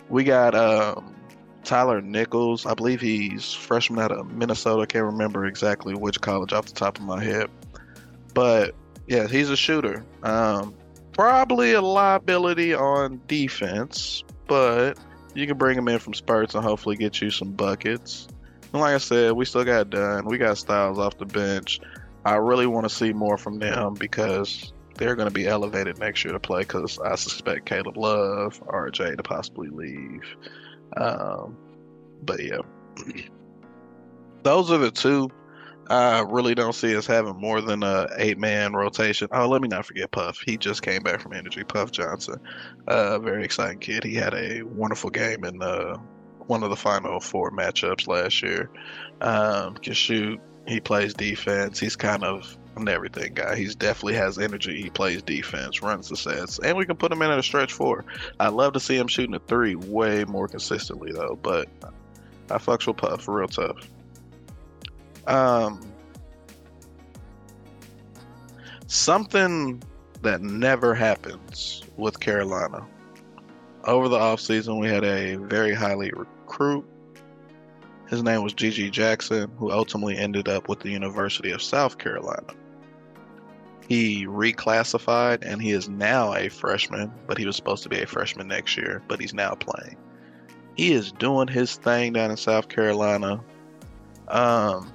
We 0.10 0.24
got 0.24 0.54
um, 0.54 1.16
Tyler 1.64 2.02
Nichols. 2.02 2.66
I 2.66 2.74
believe 2.74 3.02
he's 3.02 3.54
freshman 3.54 4.00
out 4.00 4.12
of 4.12 4.32
Minnesota. 4.32 4.86
Can't 4.86 5.06
remember 5.06 5.46
exactly 5.46 5.96
which 5.96 6.22
college 6.22 6.54
off 6.54 6.66
the 6.68 6.74
top 6.74 6.98
of 6.98 7.04
my 7.04 7.24
head. 7.24 7.50
But 8.34 8.76
yeah, 9.08 9.28
he's 9.28 9.50
a 9.50 9.58
shooter. 9.58 10.06
Um, 10.24 10.76
probably 11.14 11.74
a 11.74 11.82
liability 11.82 12.74
on 12.74 13.22
defense, 13.28 14.24
but 14.48 14.98
you 15.34 15.48
can 15.48 15.58
bring 15.58 15.78
him 15.78 15.88
in 15.88 16.00
from 16.00 16.14
spurts 16.14 16.56
and 16.56 16.64
hopefully 16.64 16.96
get 16.96 17.22
you 17.22 17.32
some 17.32 17.52
buckets. 17.52 18.28
And 18.74 18.82
like 18.82 18.96
I 18.96 18.98
said, 18.98 19.34
we 19.34 19.46
still 19.46 19.64
got 19.64 19.90
Dunn. 19.90 20.26
We 20.26 20.38
got 20.38 20.58
Styles 20.58 21.00
off 21.00 21.18
the 21.18 21.26
bench. 21.26 21.80
I 22.26 22.36
really 22.36 22.68
want 22.68 22.86
to 22.86 22.94
see 22.94 23.14
more 23.14 23.38
from 23.38 23.60
them 23.60 23.94
because 23.94 24.74
they're 24.98 25.16
going 25.16 25.28
to 25.28 25.34
be 25.34 25.48
elevated 25.48 26.00
next 26.00 26.24
year 26.24 26.34
to 26.34 26.40
play 26.40 26.62
because 26.62 27.00
I 27.00 27.16
suspect 27.16 27.66
Caleb 27.66 27.98
Love, 27.98 28.62
RJ 28.68 29.18
to 29.18 29.24
possibly 29.24 29.70
leave. 29.70 30.24
Um, 30.98 31.58
but 32.24 32.44
yeah, 32.44 32.60
those 34.44 34.72
are 34.72 34.78
the 34.78 34.92
two. 34.92 35.30
I 35.88 36.22
really 36.22 36.56
don't 36.56 36.74
see 36.74 36.96
us 36.96 37.06
having 37.06 37.40
more 37.40 37.62
than 37.62 37.84
a 37.84 38.08
eight 38.18 38.40
man 38.40 38.74
rotation. 38.74 39.28
Oh, 39.32 39.48
let 39.48 39.62
me 39.62 39.68
not 39.68 39.86
forget 39.86 40.10
Puff. 40.10 40.40
He 40.44 40.58
just 40.58 40.82
came 40.82 41.04
back 41.04 41.22
from 41.22 41.34
injury. 41.34 41.64
Puff 41.64 41.92
Johnson, 41.92 42.40
uh, 42.88 43.20
very 43.20 43.46
exciting 43.46 43.80
kid. 43.80 44.04
He 44.04 44.16
had 44.16 44.34
a 44.34 44.64
wonderful 44.64 45.12
game 45.12 45.44
in 45.44 45.62
uh, 45.62 45.98
one 46.48 46.64
of 46.64 46.70
the 46.70 46.76
final 46.76 47.20
four 47.20 47.52
matchups 47.52 48.08
last 48.08 48.42
year. 48.42 48.70
Um, 49.22 49.76
can 49.76 49.94
shoot. 49.94 50.40
He 50.68 50.80
plays 50.80 51.14
defense. 51.14 51.80
He's 51.80 51.96
kind 51.96 52.24
of 52.24 52.58
an 52.76 52.90
everything 52.90 53.34
guy. 53.34 53.56
He's 53.56 53.76
definitely 53.76 54.16
has 54.16 54.38
energy. 54.38 54.82
He 54.82 54.90
plays 54.90 55.22
defense, 55.22 55.82
runs 55.82 56.10
the 56.10 56.18
sets, 56.18 56.60
and 56.60 56.78
we 56.78 56.86
can 56.86 56.98
put 56.98 57.12
him 57.12 57.22
in 57.22 57.32
at 57.32 57.40
a 57.40 57.44
stretch 57.44 57.74
four. 57.74 58.06
I'd 58.40 58.54
love 58.54 58.74
to 58.74 58.80
see 58.80 58.98
him 58.98 59.08
shooting 59.08 59.36
a 59.36 59.40
three 59.40 59.76
way 59.76 60.26
more 60.26 60.48
consistently 60.48 61.12
though, 61.12 61.40
but 61.42 61.68
I 62.50 62.58
fucks 62.58 62.88
with 62.88 62.98
Puff 62.98 63.28
real 63.28 63.48
tough. 63.48 63.90
Um, 65.28 65.82
something 68.88 69.82
that 70.22 70.42
never 70.42 70.94
happens 70.94 71.84
with 71.98 72.20
Carolina. 72.20 72.86
Over 73.86 74.10
the 74.10 74.18
offseason, 74.18 74.80
we 74.80 74.88
had 74.88 75.04
a 75.04 75.36
very 75.36 75.74
highly 75.74 76.12
recruit. 76.12 76.86
His 78.10 78.24
name 78.24 78.42
was 78.42 78.54
GG 78.54 78.92
Jackson, 78.92 79.52
who 79.58 79.72
ultimately 79.72 80.18
ended 80.18 80.48
up 80.48 80.68
with 80.68 80.80
the 80.80 80.90
University 80.90 81.52
of 81.52 81.62
South 81.62 82.00
Carolina. 82.00 82.54
He 83.88 84.26
reclassified 84.26 85.44
and 85.46 85.62
he 85.62 85.72
is 85.72 85.88
now 85.88 86.34
a 86.34 86.50
freshman, 86.50 87.12
but 87.28 87.38
he 87.38 87.46
was 87.46 87.56
supposed 87.56 87.84
to 87.84 87.90
be 87.90 88.02
a 88.02 88.08
freshman 88.08 88.48
next 88.48 88.76
year, 88.76 89.04
but 89.08 89.20
he's 89.20 89.34
now 89.34 89.54
playing. 89.54 89.98
He 90.76 90.92
is 90.92 91.12
doing 91.12 91.48
his 91.48 91.76
thing 91.76 92.14
down 92.14 92.32
in 92.32 92.38
South 92.38 92.68
Carolina. 92.68 93.40
Um, 94.28 94.92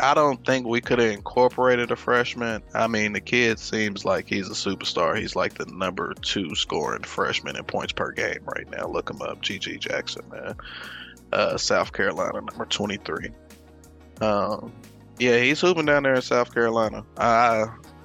I 0.00 0.14
don't 0.14 0.44
think 0.44 0.66
we 0.66 0.80
could 0.80 0.98
have 0.98 1.10
incorporated 1.10 1.90
a 1.90 1.96
freshman. 1.96 2.62
I 2.74 2.86
mean, 2.86 3.12
the 3.12 3.20
kid 3.20 3.58
seems 3.58 4.04
like 4.04 4.28
he's 4.28 4.48
a 4.48 4.54
superstar. 4.54 5.18
He's 5.18 5.36
like 5.36 5.54
the 5.54 5.66
number 5.66 6.14
two 6.22 6.54
scoring 6.54 7.02
freshman 7.02 7.56
in 7.56 7.64
points 7.64 7.92
per 7.92 8.10
game 8.12 8.40
right 8.44 8.68
now. 8.70 8.86
Look 8.86 9.10
him 9.10 9.20
up, 9.22 9.42
GG 9.42 9.80
Jackson, 9.80 10.22
man. 10.30 10.54
Uh, 11.32 11.56
South 11.56 11.92
Carolina, 11.92 12.40
number 12.40 12.64
23. 12.64 13.30
Um, 14.20 14.72
yeah, 15.18 15.38
he's 15.38 15.60
hooping 15.60 15.84
down 15.84 16.02
there 16.02 16.14
in 16.14 16.22
South 16.22 16.52
Carolina. 16.52 17.04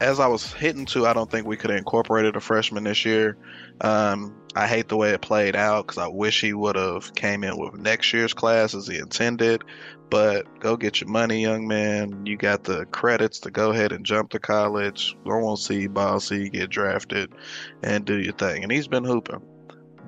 As 0.02 0.20
I 0.20 0.28
was 0.28 0.52
hitting 0.52 0.86
to, 0.88 1.08
I 1.08 1.14
don't 1.14 1.32
think 1.32 1.48
we 1.48 1.56
could 1.56 1.70
have 1.70 1.80
incorporated 1.80 2.36
a 2.36 2.42
freshman 2.42 2.84
this 2.84 3.06
year. 3.06 3.38
Um, 3.80 4.36
I 4.56 4.68
hate 4.68 4.90
the 4.90 4.98
way 4.98 5.12
it 5.12 5.22
played 5.22 5.56
out 5.56 5.88
because 5.88 5.98
I 5.98 6.08
wish 6.08 6.42
he 6.42 6.54
would 6.54 6.76
have 6.76 7.16
came 7.16 7.44
in 7.44 7.58
with 7.58 7.74
next 7.76 8.14
year's 8.14 8.34
class 8.34 8.74
as 8.74 8.88
he 8.88 8.98
intended. 8.98 9.64
But 10.10 10.60
go 10.60 10.78
get 10.78 11.02
your 11.02 11.10
money, 11.10 11.42
young 11.42 11.68
man. 11.68 12.26
You 12.26 12.38
got 12.38 12.64
the 12.64 12.86
credits 12.88 13.40
to 13.40 13.52
go 13.52 13.72
ahead 13.72 13.92
and 13.92 14.06
jump 14.06 14.30
to 14.32 14.40
college. 14.40 15.16
Go 15.26 15.48
on 15.48 15.58
see 15.58 15.88
ball, 15.88 16.20
see 16.20 16.44
you 16.44 16.50
get 16.50 16.70
drafted, 16.70 17.32
and 17.82 18.06
do 18.06 18.20
your 18.22 18.34
thing. 18.34 18.64
And 18.64 18.72
he's 18.72 18.88
been 18.88 19.04
hooping. 19.04 19.42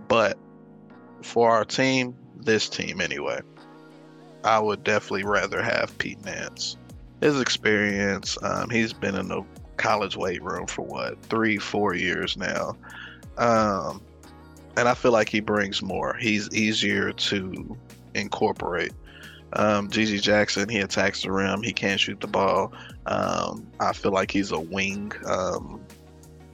But 0.07 0.37
for 1.23 1.49
our 1.49 1.65
team, 1.65 2.15
this 2.35 2.69
team 2.69 3.01
anyway, 3.01 3.41
I 4.43 4.59
would 4.59 4.83
definitely 4.83 5.23
rather 5.23 5.61
have 5.61 5.97
Pete 5.97 6.23
Nance. 6.23 6.77
His 7.21 7.41
experience, 7.41 8.37
um, 8.43 8.69
he's 8.69 8.93
been 8.93 9.15
in 9.15 9.27
the 9.27 9.41
college 9.77 10.15
weight 10.15 10.41
room 10.43 10.67
for 10.67 10.83
what 10.83 11.21
three, 11.23 11.57
four 11.57 11.95
years 11.95 12.37
now. 12.37 12.75
Um, 13.37 14.01
and 14.77 14.87
I 14.87 14.93
feel 14.93 15.11
like 15.11 15.29
he 15.29 15.39
brings 15.39 15.81
more. 15.81 16.15
He's 16.19 16.49
easier 16.53 17.11
to 17.11 17.77
incorporate. 18.13 18.91
Um, 19.53 19.89
GG 19.89 20.21
Jackson, 20.21 20.69
he 20.69 20.79
attacks 20.79 21.23
the 21.23 21.31
rim. 21.31 21.63
He 21.63 21.73
can't 21.73 21.99
shoot 21.99 22.19
the 22.19 22.27
ball. 22.27 22.73
Um, 23.05 23.65
I 23.79 23.93
feel 23.93 24.11
like 24.11 24.31
he's 24.31 24.51
a 24.51 24.59
wing, 24.59 25.13
um, 25.25 25.81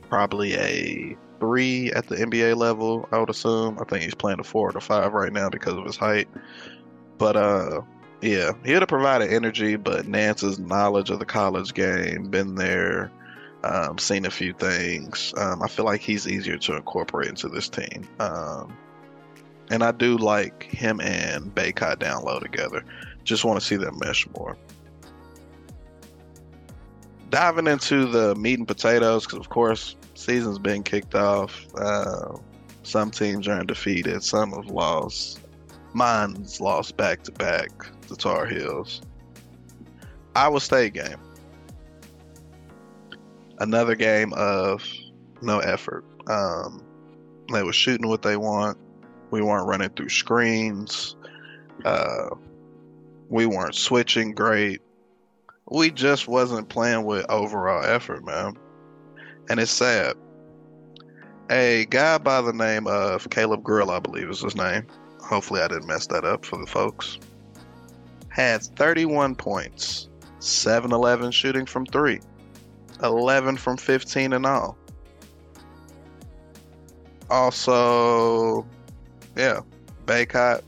probably 0.09 0.53
a 0.53 1.17
three 1.39 1.91
at 1.91 2.07
the 2.07 2.15
NBA 2.15 2.55
level. 2.55 3.07
I 3.12 3.19
would 3.19 3.29
assume. 3.29 3.79
I 3.79 3.85
think 3.85 4.03
he's 4.03 4.15
playing 4.15 4.39
a 4.39 4.43
four 4.43 4.69
or 4.69 4.77
a 4.77 4.81
five 4.81 5.13
right 5.13 5.33
now 5.33 5.50
because 5.50 5.73
of 5.73 5.85
his 5.85 5.97
height. 5.97 6.27
But 7.17 7.35
uh, 7.35 7.81
yeah, 8.21 8.51
he 8.63 8.73
would 8.73 8.81
have 8.81 8.89
provided 8.89 9.31
energy. 9.31 9.75
But 9.75 10.07
Nance's 10.07 10.59
knowledge 10.59 11.09
of 11.09 11.19
the 11.19 11.25
college 11.25 11.73
game, 11.73 12.29
been 12.29 12.55
there, 12.55 13.12
um, 13.63 13.97
seen 13.97 14.25
a 14.25 14.31
few 14.31 14.53
things. 14.53 15.33
Um, 15.38 15.62
I 15.62 15.67
feel 15.67 15.85
like 15.85 16.01
he's 16.01 16.27
easier 16.27 16.57
to 16.57 16.75
incorporate 16.75 17.29
into 17.29 17.50
this 17.50 17.69
team. 17.69 18.07
Um, 18.19 18.77
and 19.70 19.84
I 19.84 19.91
do 19.91 20.17
like 20.17 20.63
him 20.63 21.00
and 21.01 21.53
Bacot 21.53 22.00
down 22.00 22.24
low 22.24 22.39
together. 22.39 22.84
Just 23.24 23.46
want 23.46 23.60
to 23.60 23.65
see 23.65 23.75
them 23.75 23.98
mesh 24.00 24.27
more. 24.36 24.58
Diving 27.29 27.67
into 27.67 28.05
the 28.05 28.36
meat 28.36 28.60
and 28.60 28.67
potatoes, 28.67 29.25
because 29.25 29.39
of 29.39 29.50
course, 29.50 29.96
season's 30.13 30.60
been 30.60 30.84
kicked 30.84 31.15
off. 31.15 31.65
Uh, 31.75 32.38
some 32.84 33.10
teams 33.10 33.48
are 33.48 33.60
undefeated, 33.60 34.24
some 34.24 34.51
have 34.51 34.67
lost. 34.67 35.39
Mine's 35.93 36.60
lost 36.60 36.98
back 36.98 37.24
to 37.24 37.32
back 37.32 37.70
the 38.08 38.15
Tar 38.15 38.46
Heels. 38.46 39.01
Iowa 40.36 40.60
State 40.60 40.93
game 40.93 41.20
another 43.60 43.96
game 43.96 44.34
of 44.34 44.86
no 45.41 45.60
effort. 45.60 46.05
Um, 46.27 46.84
they 47.51 47.63
were 47.63 47.74
shooting 47.74 48.08
what 48.08 48.22
they 48.22 48.38
want. 48.38 48.77
We 49.34 49.42
weren't 49.42 49.68
running 49.68 49.90
through 49.90 50.10
screens. 50.10 51.16
Uh, 51.84 52.36
we 53.30 53.48
weren't 53.48 53.74
switching 53.74 54.36
great. 54.36 54.80
We 55.68 55.90
just 55.90 56.28
wasn't 56.28 56.70
playing 56.70 57.06
with 57.06 57.25
overall 57.30 57.84
effort, 57.84 58.24
man. 58.24 58.60
And 59.50 59.60
it's 59.60 59.72
sad. 59.72 60.18
A 61.50 61.88
guy 61.90 62.20
by 62.20 62.42
the 62.42 62.54
name 62.54 62.86
of 62.86 63.28
Caleb 63.32 63.63
Grill, 63.63 63.90
I 63.90 63.98
believe 63.98 64.30
is 64.30 64.42
his 64.42 64.56
name. 64.56 64.86
Hopefully, 65.20 65.62
I 65.62 65.68
didn't 65.68 65.88
mess 65.88 66.06
that 66.08 66.25
up 66.25 66.46
for 66.46 66.60
the 66.60 66.68
folks. 66.68 67.18
Had 68.30 68.62
31 68.62 69.34
points, 69.34 70.10
7 70.38 70.92
11 70.92 71.32
shooting 71.32 71.66
from 71.66 71.88
three. 71.88 72.20
11 73.02 73.58
from 73.58 73.78
15 73.78 74.34
and 74.34 74.46
all. 74.46 74.78
Also, 77.32 78.68
yeah, 79.36 79.62
Bacot, 80.06 80.62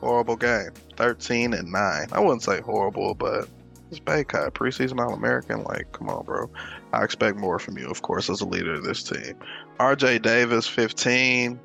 horrible 0.00 0.36
game. 0.36 0.70
13 0.96 1.54
and 1.54 1.72
9. 1.72 2.08
I 2.12 2.20
wouldn't 2.20 2.42
say 2.42 2.60
horrible, 2.60 3.14
but 3.14 3.48
it's 3.90 4.00
Bacot, 4.00 4.50
preseason 4.50 5.00
All 5.00 5.14
American. 5.14 5.62
Like, 5.64 5.90
come 5.92 6.08
on, 6.08 6.24
bro. 6.24 6.50
I 6.92 7.04
expect 7.04 7.36
more 7.36 7.58
from 7.58 7.78
you, 7.78 7.88
of 7.88 8.02
course, 8.02 8.28
as 8.28 8.40
a 8.40 8.46
leader 8.46 8.74
of 8.74 8.84
this 8.84 9.02
team. 9.02 9.36
RJ 9.78 10.22
Davis, 10.22 10.66
15. 10.66 11.58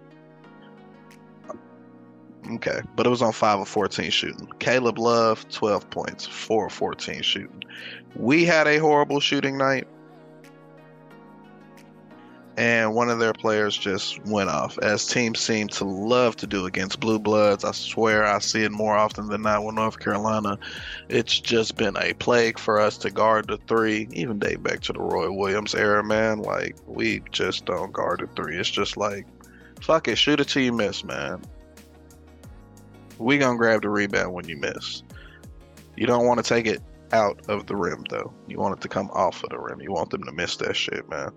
Okay, 2.52 2.80
but 2.96 3.08
it 3.08 3.10
was 3.10 3.24
on 3.24 3.34
5 3.34 3.62
of 3.62 3.68
14 3.68 4.12
shooting. 4.12 4.48
Caleb 4.60 5.00
Love, 5.00 5.48
12 5.50 5.90
points, 5.90 6.26
4 6.28 6.68
of 6.68 6.74
14 6.74 7.22
shooting. 7.24 7.64
We 8.16 8.46
had 8.46 8.68
a 8.68 8.78
horrible 8.78 9.20
shooting 9.20 9.58
night 9.58 9.88
and 12.58 12.94
one 12.94 13.10
of 13.10 13.20
their 13.20 13.34
players 13.34 13.76
just 13.76 14.24
went 14.26 14.50
off, 14.50 14.78
as 14.80 15.06
teams 15.06 15.40
seem 15.40 15.68
to 15.68 15.84
love 15.84 16.38
to 16.38 16.48
do 16.48 16.66
against 16.66 17.02
Blue 17.02 17.20
Bloods. 17.20 17.66
I 17.66 17.72
swear 17.72 18.26
I 18.26 18.40
see 18.40 18.64
it 18.64 18.72
more 18.72 18.96
often 18.96 19.28
than 19.28 19.42
not 19.42 19.66
with 19.66 19.76
North 19.76 20.00
Carolina. 20.00 20.58
It's 21.10 21.38
just 21.40 21.76
been 21.76 21.98
a 21.98 22.14
plague 22.14 22.58
for 22.58 22.80
us 22.80 22.98
to 23.00 23.12
guard 23.12 23.48
the 23.48 23.58
three, 23.68 24.08
even 24.12 24.40
date 24.40 24.64
back 24.64 24.80
to 24.82 24.94
the 24.94 25.02
Roy 25.02 25.32
Williams 25.32 25.76
era, 25.76 26.04
man. 26.04 26.40
Like, 26.40 26.78
we 26.88 27.22
just 27.32 27.66
don't 27.66 27.92
guard 27.92 28.22
the 28.22 28.42
three. 28.42 28.58
It's 28.58 28.72
just 28.72 28.96
like, 28.96 29.28
fuck 29.82 30.08
it, 30.08 30.18
shoot 30.18 30.40
it 30.40 30.48
till 30.48 30.64
you 30.64 30.72
miss, 30.72 31.04
man. 31.04 31.42
We 33.18 33.38
gonna 33.38 33.58
grab 33.58 33.82
the 33.82 33.90
rebound 33.90 34.34
when 34.34 34.48
you 34.48 34.58
miss. 34.58 35.04
You 35.98 36.08
don't 36.08 36.26
want 36.26 36.44
to 36.44 36.48
take 36.48 36.68
it 36.68 36.82
out 37.12 37.40
of 37.50 37.68
the 37.68 37.76
rim, 37.76 38.04
though. 38.10 38.34
You 38.48 38.60
want 38.60 38.78
it 38.78 38.82
to 38.82 38.88
come 38.88 39.10
off 39.12 39.44
of 39.44 39.50
the 39.50 39.60
rim. 39.60 39.82
You 39.82 39.92
want 39.92 40.10
them 40.10 40.24
to 40.24 40.32
miss 40.32 40.58
that 40.58 40.76
shit, 40.76 41.08
man. 41.10 41.32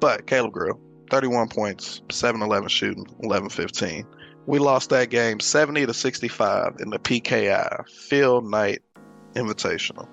But 0.00 0.26
Caleb 0.26 0.52
Grill 0.52 0.80
31 1.10 1.48
points, 1.48 2.02
7 2.10 2.42
11 2.42 2.68
shooting, 2.68 3.06
11 3.20 3.48
15. 3.48 4.06
We 4.46 4.58
lost 4.58 4.90
that 4.90 5.10
game 5.10 5.40
70 5.40 5.86
to 5.86 5.94
65 5.94 6.76
in 6.80 6.90
the 6.90 6.98
PKI 6.98 7.88
Phil 7.88 8.42
Knight 8.42 8.82
Invitational. 9.34 10.08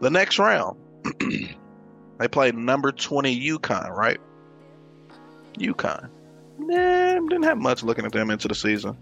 The 0.00 0.10
next 0.10 0.38
round, 0.38 0.78
they 2.18 2.28
played 2.28 2.54
number 2.54 2.92
20 2.92 3.48
UConn, 3.50 3.90
right? 3.90 4.20
UConn. 5.58 6.08
Nah, 6.58 7.14
didn't 7.14 7.44
have 7.44 7.58
much 7.58 7.82
looking 7.82 8.04
at 8.04 8.12
them 8.12 8.30
into 8.30 8.46
the 8.46 8.54
season. 8.54 8.96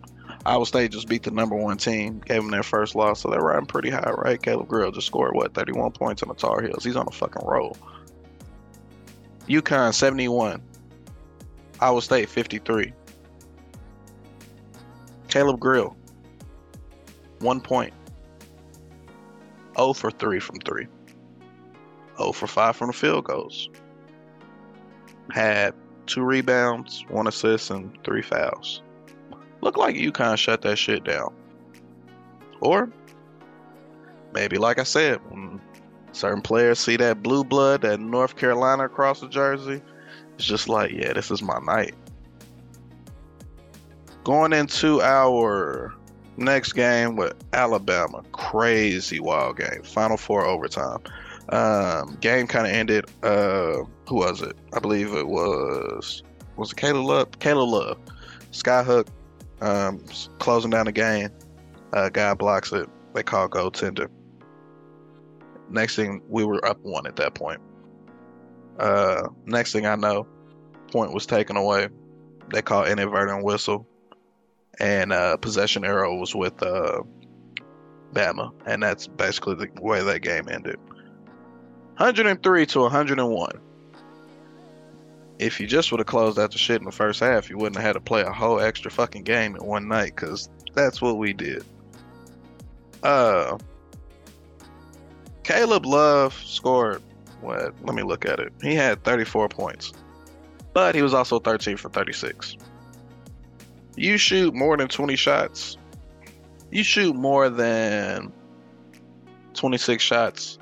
Iowa 0.44 0.64
State 0.64 0.92
just 0.92 1.08
beat 1.08 1.24
the 1.24 1.30
number 1.30 1.56
one 1.56 1.76
team, 1.76 2.20
gave 2.24 2.40
them 2.42 2.50
their 2.50 2.62
first 2.62 2.94
loss, 2.94 3.20
so 3.20 3.30
they're 3.30 3.40
riding 3.40 3.66
pretty 3.66 3.90
high, 3.90 4.12
right? 4.16 4.40
Caleb 4.40 4.68
Grill 4.68 4.92
just 4.92 5.06
scored 5.06 5.34
what 5.34 5.54
31 5.54 5.92
points 5.92 6.22
on 6.22 6.28
the 6.28 6.34
Tar 6.34 6.62
Heels. 6.62 6.84
He's 6.84 6.96
on 6.96 7.06
a 7.08 7.12
fucking 7.12 7.46
roll. 7.46 7.76
UConn 9.48 9.94
71, 9.94 10.60
Iowa 11.80 12.02
State 12.02 12.28
53. 12.28 12.92
Caleb 15.28 15.60
Grill, 15.60 15.96
one 17.40 17.60
point. 17.60 17.92
0 19.76 19.92
for 19.92 20.10
3 20.10 20.40
from 20.40 20.58
3. 20.60 20.86
0 22.16 22.32
for 22.32 22.46
5 22.46 22.76
from 22.76 22.86
the 22.88 22.92
field 22.92 23.24
goals. 23.24 23.68
Had 25.30 25.74
two 26.06 26.22
rebounds, 26.22 27.04
one 27.08 27.26
assist, 27.26 27.70
and 27.70 27.96
three 28.04 28.22
fouls. 28.22 28.82
Look 29.60 29.76
like 29.76 29.96
UConn 29.96 30.38
shut 30.38 30.62
that 30.62 30.76
shit 30.78 31.04
down. 31.04 31.34
Or 32.60 32.90
maybe, 34.32 34.56
like 34.56 34.78
I 34.78 34.84
said, 34.84 35.20
certain 36.12 36.42
players 36.42 36.78
see 36.78 36.96
that 36.96 37.22
blue 37.22 37.44
blood, 37.44 37.82
that 37.82 38.00
North 38.00 38.36
Carolina 38.36 38.84
across 38.84 39.20
the 39.20 39.28
jersey, 39.28 39.80
it's 40.34 40.44
just 40.46 40.68
like, 40.68 40.92
yeah, 40.92 41.12
this 41.12 41.30
is 41.30 41.42
my 41.42 41.58
night. 41.60 41.94
Going 44.24 44.52
into 44.52 45.00
our 45.02 45.94
next 46.36 46.72
game 46.72 47.16
with 47.16 47.34
Alabama, 47.52 48.22
crazy 48.32 49.20
wild 49.20 49.58
game, 49.58 49.82
Final 49.82 50.16
Four 50.16 50.44
overtime. 50.44 50.98
Um, 51.50 52.16
game 52.20 52.46
kind 52.46 52.66
of 52.66 52.72
ended. 52.72 53.04
Uh, 53.22 53.84
who 54.08 54.16
was 54.16 54.42
it? 54.42 54.56
I 54.72 54.80
believe 54.80 55.12
it 55.12 55.28
was 55.28 56.22
was 56.56 56.72
it 56.72 56.76
Caleb 56.76 57.06
Love? 57.06 57.38
Caleb 57.38 57.68
Love, 57.68 57.98
Skyhook, 58.52 59.06
um, 59.60 60.02
closing 60.38 60.70
down 60.70 60.86
the 60.86 60.92
game. 60.92 61.30
Uh, 61.92 62.08
guy 62.08 62.34
blocks 62.34 62.72
it. 62.72 62.88
They 63.14 63.22
call 63.22 63.48
goaltender. 63.48 64.08
Next 65.68 65.96
thing, 65.96 66.22
we 66.28 66.44
were 66.44 66.64
up 66.64 66.78
one 66.82 67.06
at 67.06 67.16
that 67.16 67.34
point. 67.34 67.60
Uh, 68.78 69.28
next 69.44 69.72
thing 69.72 69.86
I 69.86 69.96
know, 69.96 70.26
point 70.92 71.12
was 71.12 71.26
taken 71.26 71.56
away. 71.56 71.88
They 72.52 72.62
call 72.62 72.84
inadvertent 72.84 73.42
whistle, 73.44 73.86
and 74.78 75.12
uh, 75.12 75.36
possession 75.38 75.84
arrow 75.84 76.16
was 76.16 76.34
with 76.34 76.62
uh, 76.62 77.02
Bama, 78.12 78.52
and 78.66 78.82
that's 78.82 79.06
basically 79.06 79.54
the 79.54 79.68
way 79.80 80.02
that 80.02 80.20
game 80.20 80.48
ended. 80.48 80.78
103 81.96 82.66
to 82.66 82.80
101. 82.80 83.60
If 85.38 85.60
you 85.60 85.66
just 85.66 85.90
would 85.90 86.00
have 86.00 86.06
closed 86.06 86.38
out 86.38 86.52
the 86.52 86.58
shit 86.58 86.78
in 86.78 86.84
the 86.84 86.92
first 86.92 87.20
half, 87.20 87.50
you 87.50 87.58
wouldn't 87.58 87.76
have 87.76 87.84
had 87.84 87.92
to 87.94 88.00
play 88.00 88.22
a 88.22 88.32
whole 88.32 88.60
extra 88.60 88.90
fucking 88.90 89.24
game 89.24 89.56
in 89.56 89.64
one 89.64 89.88
night, 89.88 90.14
because 90.14 90.48
that's 90.74 91.02
what 91.02 91.18
we 91.18 91.32
did. 91.32 91.64
Uh, 93.02 93.58
Caleb 95.46 95.86
Love 95.86 96.34
scored 96.44 97.02
what? 97.40 97.74
Let 97.82 97.94
me 97.94 98.02
look 98.02 98.24
at 98.26 98.38
it. 98.38 98.52
He 98.62 98.74
had 98.74 99.02
34 99.04 99.48
points, 99.48 99.92
but 100.72 100.94
he 100.94 101.02
was 101.02 101.14
also 101.14 101.38
13 101.38 101.76
for 101.76 101.88
36. 101.88 102.56
You 103.96 104.18
shoot 104.18 104.54
more 104.54 104.76
than 104.76 104.88
20 104.88 105.16
shots. 105.16 105.78
You 106.70 106.82
shoot 106.82 107.14
more 107.14 107.48
than 107.48 108.32
26 109.54 110.02
shots 110.02 110.58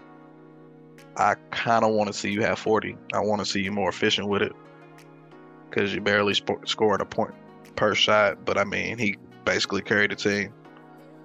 I 1.16 1.34
kind 1.50 1.84
of 1.84 1.92
want 1.92 2.08
to 2.08 2.12
see 2.12 2.30
you 2.30 2.42
have 2.42 2.58
40. 2.58 2.96
I 3.12 3.20
want 3.20 3.40
to 3.40 3.46
see 3.46 3.60
you 3.60 3.70
more 3.70 3.88
efficient 3.88 4.28
with 4.28 4.42
it 4.42 4.52
because 5.70 5.94
you 5.94 6.00
barely 6.00 6.34
sp- 6.34 6.66
scored 6.66 7.00
a 7.00 7.04
point 7.04 7.34
per 7.76 7.94
shot. 7.94 8.44
But 8.44 8.58
I 8.58 8.64
mean, 8.64 8.98
he 8.98 9.16
basically 9.44 9.82
carried 9.82 10.10
the 10.10 10.16
team. 10.16 10.52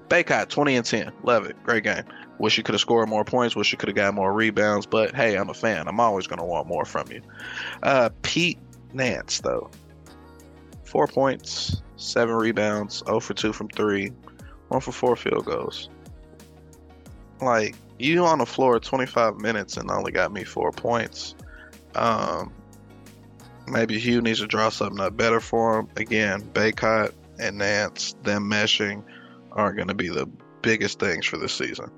Bacot, 0.08 0.50
20 0.50 0.75
and 0.75 0.86
10. 0.86 1.12
Love 1.24 1.46
it. 1.46 1.62
Great 1.63 1.84
game. 1.84 2.04
Wish 2.39 2.58
you 2.58 2.63
could 2.63 2.74
have 2.74 2.81
scored 2.81 3.10
more 3.10 3.25
points. 3.25 3.55
Wish 3.55 3.72
you 3.72 3.77
could 3.77 3.89
have 3.89 3.96
got 3.96 4.13
more 4.13 4.34
rebounds. 4.34 4.86
But 4.86 5.15
hey, 5.15 5.38
I'm 5.38 5.50
a 5.50 5.53
fan. 5.53 5.88
I'm 5.88 6.00
always 6.00 6.25
going 6.25 6.39
to 6.39 6.46
want 6.46 6.67
more 6.67 6.86
from 6.86 7.12
you. 7.12 7.22
Uh, 7.84 8.10
Pete 8.22 8.58
Nance, 8.93 9.41
though. 9.41 9.69
Four 10.86 11.08
points, 11.08 11.82
seven 11.97 12.36
rebounds, 12.36 13.04
0 13.06 13.19
for 13.19 13.34
2 13.34 13.54
from 13.54 13.67
3, 13.69 14.12
1 14.69 14.82
for 14.82 14.91
4 14.91 15.15
field 15.15 15.45
goals. 15.45 15.89
Like, 17.41 17.75
you 17.99 18.25
on 18.25 18.39
the 18.39 18.45
floor 18.45 18.80
25 18.80 19.38
minutes 19.38 19.78
and 19.78 19.91
only 19.91 20.12
got 20.12 20.32
me 20.32 20.43
four 20.43 20.71
points. 20.71 21.36
Um, 21.95 22.54
maybe 23.67 23.99
Hugh 23.99 24.21
needs 24.21 24.39
to 24.39 24.47
draw 24.47 24.69
something 24.69 24.99
up 24.99 25.15
better 25.15 25.39
for 25.39 25.80
him. 25.80 25.89
Again, 25.97 26.41
Bacot 26.54 27.13
and 27.39 27.58
Nance, 27.58 28.15
them 28.23 28.49
meshing, 28.49 29.04
aren't 29.52 29.75
going 29.75 29.88
to 29.89 29.93
be 29.93 30.10
the 30.10 30.28
biggest 30.62 30.99
things 30.99 31.25
for 31.25 31.38
this 31.38 31.54
season. 31.54 31.91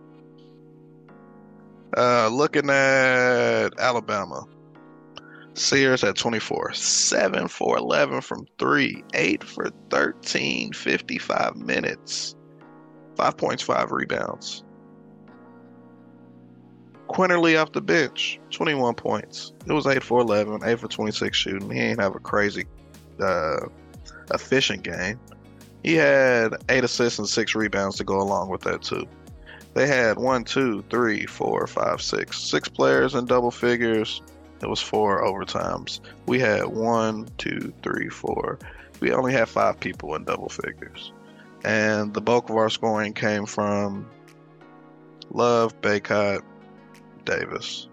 Uh, 1.98 2.30
looking 2.30 2.70
at 2.70 3.70
Alabama, 3.80 4.46
Sears 5.54 6.04
at 6.04 6.16
24, 6.16 6.74
7 6.74 7.48
for 7.50 7.78
11 7.78 8.22
from 8.22 8.48
3, 8.58 9.04
8 9.14 9.44
for 9.44 9.70
13, 9.90 10.72
55 10.72 11.56
minutes, 11.58 12.36
5 13.18 13.38
points, 13.38 13.62
5 13.62 13.92
rebounds. 13.92 14.64
Quinerly 17.10 17.62
off 17.62 17.74
the 17.74 17.82
bench, 17.82 18.40
21 18.52 18.96
points. 18.96 19.52
It 19.68 19.74
was 19.74 19.86
8 19.86 20.02
for 20.02 20.22
11, 20.22 20.62
8 20.64 20.80
for 20.80 20.88
26 20.88 21.38
shooting. 21.38 21.70
He 21.70 21.80
ain't 21.80 22.00
have 22.00 22.16
a 22.16 22.20
crazy 22.20 22.66
uh, 23.20 23.66
efficient 24.34 24.84
game. 24.84 25.20
He 25.84 25.96
had 25.96 26.56
8 26.70 26.86
assists 26.86 27.20
and 27.20 27.28
6 27.28 27.56
rebounds 27.56 27.98
to 27.98 28.06
go 28.06 28.22
along 28.22 28.48
with 28.50 28.62
that, 28.62 28.82
too. 28.82 29.06
They 29.74 29.88
had 29.88 30.18
one, 30.18 30.44
two, 30.44 30.84
three, 30.90 31.26
four, 31.26 31.66
five, 31.68 32.02
six, 32.02 32.40
six 32.40 32.68
players 32.68 33.16
in 33.16 33.26
double 33.26 33.52
figures. 33.52 34.22
It 34.62 34.70
was 34.70 34.82
four 34.82 35.24
overtimes. 35.24 36.02
We 36.26 36.40
had 36.40 36.66
one, 36.66 37.30
two, 37.38 37.74
three, 37.82 38.10
four. 38.10 38.60
We 39.00 39.14
only 39.14 39.34
had 39.34 39.50
five 39.50 39.80
people 39.80 40.14
in 40.16 40.26
double 40.26 40.50
figures. 40.50 41.14
And 41.64 42.14
the 42.14 42.22
bulk 42.22 42.50
of 42.50 42.56
our 42.58 42.70
scoring 42.70 43.14
came 43.14 43.46
from 43.46 44.10
Love, 45.32 45.80
Bacot, 45.82 46.42
Davis. 47.26 47.88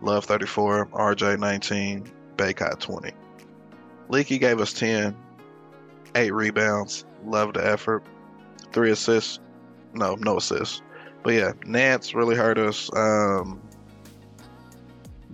Love 0.00 0.24
34, 0.24 0.86
RJ 0.86 1.38
19, 1.38 2.10
Bacot 2.36 2.80
20. 2.80 3.12
Leaky 4.08 4.38
gave 4.38 4.60
us 4.60 4.72
10, 4.72 5.16
8 6.16 6.32
rebounds. 6.32 7.04
Love 7.24 7.54
the 7.54 7.64
effort. 7.64 8.02
3 8.72 8.90
assists. 8.90 9.38
No, 9.94 10.14
no 10.16 10.38
assists. 10.38 10.82
But 11.22 11.34
yeah, 11.34 11.52
Nance 11.64 12.14
really 12.14 12.36
hurt 12.36 12.58
us. 12.58 12.90
Um, 12.94 13.60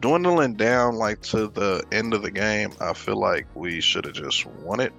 dwindling 0.00 0.54
down 0.54 0.96
like 0.96 1.22
to 1.22 1.48
the 1.48 1.84
end 1.92 2.14
of 2.14 2.22
the 2.22 2.30
game, 2.30 2.72
I 2.80 2.92
feel 2.92 3.18
like 3.18 3.46
we 3.54 3.80
should 3.80 4.04
have 4.04 4.14
just 4.14 4.46
won 4.46 4.80
it. 4.80 4.92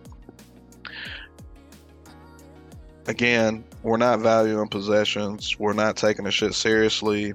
Again, 3.08 3.64
we're 3.82 3.98
not 3.98 4.20
valuing 4.20 4.68
possessions. 4.68 5.58
We're 5.58 5.74
not 5.74 5.98
taking 5.98 6.26
the 6.26 6.32
shit 6.32 6.54
seriously. 6.54 7.34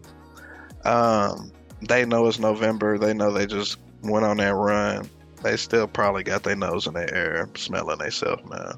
Um, 0.85 1.51
they 1.81 2.05
know 2.05 2.27
it's 2.27 2.39
November. 2.39 2.99
They 2.99 3.15
know 3.15 3.33
they 3.33 3.47
just 3.47 3.79
went 4.03 4.25
on 4.25 4.37
that 4.39 4.55
run. 4.55 5.09
They 5.43 5.57
still 5.57 5.87
probably 5.87 6.23
got 6.23 6.43
their 6.43 6.57
nose 6.57 6.87
in 6.87 6.95
the 6.95 7.13
air, 7.13 7.49
smelling 7.57 7.99
themselves, 7.99 8.49
man. 8.49 8.75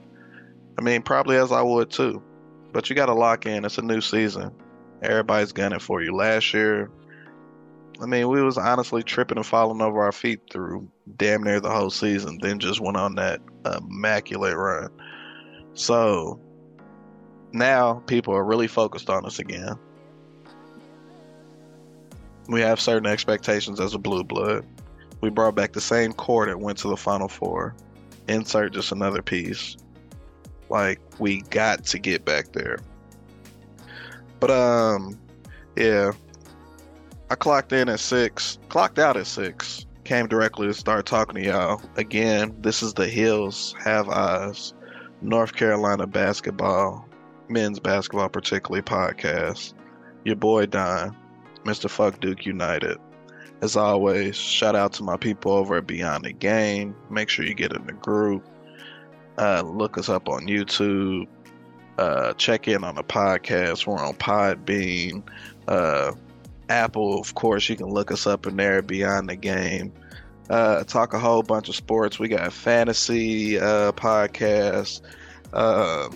I 0.79 0.83
mean, 0.83 1.03
probably 1.03 1.37
as 1.37 1.53
I 1.53 1.63
would 1.63 1.91
too. 1.91 2.23
But 2.77 2.91
you 2.91 2.95
got 2.95 3.07
to 3.07 3.15
lock 3.15 3.47
in. 3.47 3.65
It's 3.65 3.79
a 3.79 3.83
new 3.83 4.03
season. 4.03 4.53
Everybody's 5.01 5.51
gunning 5.51 5.79
for 5.79 6.03
you. 6.03 6.15
Last 6.15 6.53
year, 6.53 6.91
I 8.03 8.05
mean, 8.05 8.29
we 8.29 8.43
was 8.43 8.59
honestly 8.59 9.03
tripping 9.03 9.39
and 9.39 9.47
falling 9.47 9.81
over 9.81 10.03
our 10.03 10.13
feet 10.13 10.41
through 10.51 10.87
damn 11.17 11.43
near 11.43 11.59
the 11.59 11.71
whole 11.71 11.89
season. 11.89 12.39
Then 12.43 12.59
just 12.59 12.83
went 12.83 12.99
on 12.99 13.15
that 13.15 13.41
immaculate 13.65 14.59
run. 14.59 14.91
So 15.73 16.39
now 17.51 18.03
people 18.07 18.35
are 18.35 18.45
really 18.45 18.69
focused 18.69 19.09
on 19.09 19.25
us 19.25 19.39
again. 19.39 19.79
We 22.49 22.61
have 22.61 22.79
certain 22.79 23.11
expectations 23.11 23.81
as 23.81 23.95
a 23.95 23.99
blue 23.99 24.23
blood. 24.23 24.67
We 25.23 25.31
brought 25.31 25.55
back 25.55 25.73
the 25.73 25.81
same 25.81 26.13
core 26.13 26.45
that 26.45 26.61
went 26.61 26.77
to 26.81 26.89
the 26.89 26.97
final 26.99 27.29
four. 27.29 27.75
Insert 28.29 28.75
just 28.75 28.93
another 28.93 29.23
piece. 29.23 29.79
Like 30.69 31.01
we 31.19 31.43
got 31.43 31.85
to 31.87 31.99
get 31.99 32.25
back 32.25 32.53
there. 32.53 32.79
But 34.41 34.51
um 34.51 35.19
yeah. 35.77 36.13
I 37.29 37.35
clocked 37.35 37.73
in 37.73 37.89
at 37.89 37.99
six, 37.99 38.59
clocked 38.69 39.01
out 39.01 39.17
at 39.17 39.27
six, 39.27 39.85
came 40.05 40.29
directly 40.29 40.69
to 40.69 40.75
start 40.75 41.07
talking 41.07 41.43
to 41.43 41.49
y'all. 41.49 41.83
Again, 41.97 42.55
this 42.61 42.85
is 42.85 42.95
the 42.95 43.09
Heels 43.09 43.75
Have 43.83 44.09
Eyes, 44.09 44.73
North 45.23 45.55
Carolina 45.55 46.07
basketball, 46.07 47.05
men's 47.49 47.81
basketball 47.81 48.29
particularly 48.29 48.83
podcast. 48.83 49.75
Your 50.25 50.37
boy 50.37 50.67
Don. 50.67 51.17
Mr. 51.67 51.91
Fuck 51.91 52.21
Duke 52.21 52.47
United. 52.47 52.97
As 53.61 53.77
always, 53.77 54.37
shout 54.37 54.77
out 54.77 54.93
to 54.95 55.03
my 55.03 55.17
people 55.17 55.53
over 55.53 55.77
at 55.77 55.87
Beyond 55.87 56.25
the 56.25 56.33
Game. 56.33 56.95
Make 57.11 57.29
sure 57.29 57.45
you 57.45 57.55
get 57.55 57.73
in 57.73 57.87
the 57.87 57.93
group. 57.93 58.47
Uh, 59.39 59.63
look 59.63 59.99
us 59.99 60.09
up 60.09 60.29
on 60.29 60.47
YouTube. 60.47 61.27
Uh, 61.99 62.33
check 62.35 62.69
in 62.69 62.85
on 62.85 62.95
the 62.95 63.05
podcast. 63.05 63.87
We're 63.87 63.99
on 63.99 64.15
Podbean. 64.15 65.23
Uh, 65.67 66.13
Apple, 66.69 67.21
of 67.21 67.35
course, 67.35 67.69
you 67.69 67.77
can 67.77 67.87
look 67.87 68.11
us 68.11 68.27
up 68.27 68.47
in 68.47 68.57
there, 68.57 68.83
Beyond 68.83 69.29
the 69.29 69.37
Game. 69.37 69.93
Uh, 70.51 70.85
talk 70.85 71.13
a 71.13 71.19
whole 71.19 71.43
bunch 71.43 71.69
of 71.69 71.75
sports. 71.75 72.19
We 72.19 72.29
got 72.29 72.53
fantasy 72.53 73.59
uh, 73.59 73.93
podcasts, 73.93 75.01
uh, 75.53 76.09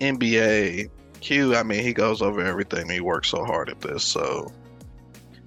NBA. 0.00 0.90
Q, 1.20 1.54
I 1.54 1.62
mean, 1.62 1.84
he 1.84 1.92
goes 1.92 2.20
over 2.20 2.44
everything. 2.44 2.90
He 2.90 3.00
works 3.00 3.28
so 3.28 3.44
hard 3.44 3.68
at 3.68 3.80
this. 3.80 4.02
So, 4.02 4.52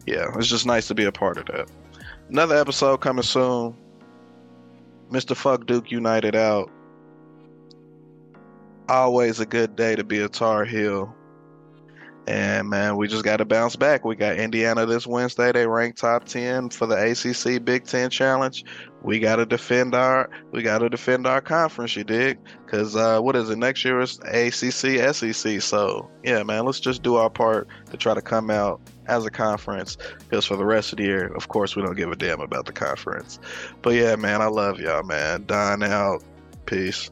yeah, 0.06 0.28
it's 0.38 0.48
just 0.48 0.66
nice 0.66 0.88
to 0.88 0.96
be 0.96 1.04
a 1.04 1.12
part 1.12 1.38
of 1.38 1.48
that. 1.48 1.70
Another 2.30 2.56
episode 2.56 3.02
coming 3.02 3.24
soon. 3.24 3.76
Mr. 5.10 5.36
Fuck 5.36 5.66
Duke 5.66 5.92
United 5.92 6.36
out. 6.36 6.72
Always 8.88 9.40
a 9.40 9.46
good 9.46 9.76
day 9.76 9.96
to 9.96 10.04
be 10.04 10.20
a 10.20 10.30
Tar 10.30 10.66
Heel. 10.66 11.14
And 12.28 12.70
man, 12.70 12.98
we 12.98 13.08
just 13.08 13.24
got 13.24 13.38
to 13.38 13.46
bounce 13.46 13.76
back. 13.76 14.04
We 14.04 14.16
got 14.16 14.38
Indiana 14.38 14.88
this 14.88 15.06
Wednesday. 15.06 15.52
They 15.52 15.68
rank 15.68 15.96
top 15.96 16.26
ten 16.26 16.70
for 16.70 16.88
the 16.88 16.96
ACC 16.96 17.64
Big 17.64 17.86
Ten 17.86 18.10
Challenge. 18.10 18.64
We 19.04 19.20
got 19.20 19.36
to 19.36 19.46
defend 19.46 19.94
our 19.94 20.30
we 20.52 20.64
got 20.64 20.80
to 20.80 20.90
defend 20.90 21.28
our 21.28 21.40
conference. 21.40 21.96
You 21.96 22.04
dig? 22.04 22.40
Because 22.66 22.96
uh, 22.96 23.20
what 23.20 23.36
is 23.36 23.52
it 23.52 23.58
next 23.58 23.86
year? 23.86 24.00
Is 24.00 24.18
ACC 24.20 25.14
SEC. 25.14 25.62
So 25.62 26.10
yeah, 26.24 26.42
man, 26.42 26.66
let's 26.66 26.80
just 26.80 27.04
do 27.04 27.16
our 27.16 27.30
part 27.30 27.68
to 27.92 27.98
try 27.98 28.16
to 28.16 28.24
come 28.24 28.50
out 28.50 28.82
as 29.08 29.26
a 29.26 29.32
conference. 29.32 29.98
Because 30.20 30.46
for 30.46 30.56
the 30.56 30.66
rest 30.66 30.92
of 30.94 30.98
the 30.98 31.04
year, 31.04 31.28
of 31.28 31.48
course, 31.48 31.76
we 31.76 31.82
don't 31.82 31.96
give 31.96 32.12
a 32.12 32.16
damn 32.16 32.42
about 32.42 32.66
the 32.66 32.74
conference. 32.74 33.40
But 33.82 33.92
yeah, 33.92 34.16
man, 34.16 34.42
I 34.42 34.48
love 34.48 34.80
y'all, 34.80 35.04
man. 35.04 35.46
Don 35.46 35.84
out. 35.84 36.24
Peace. 36.66 37.12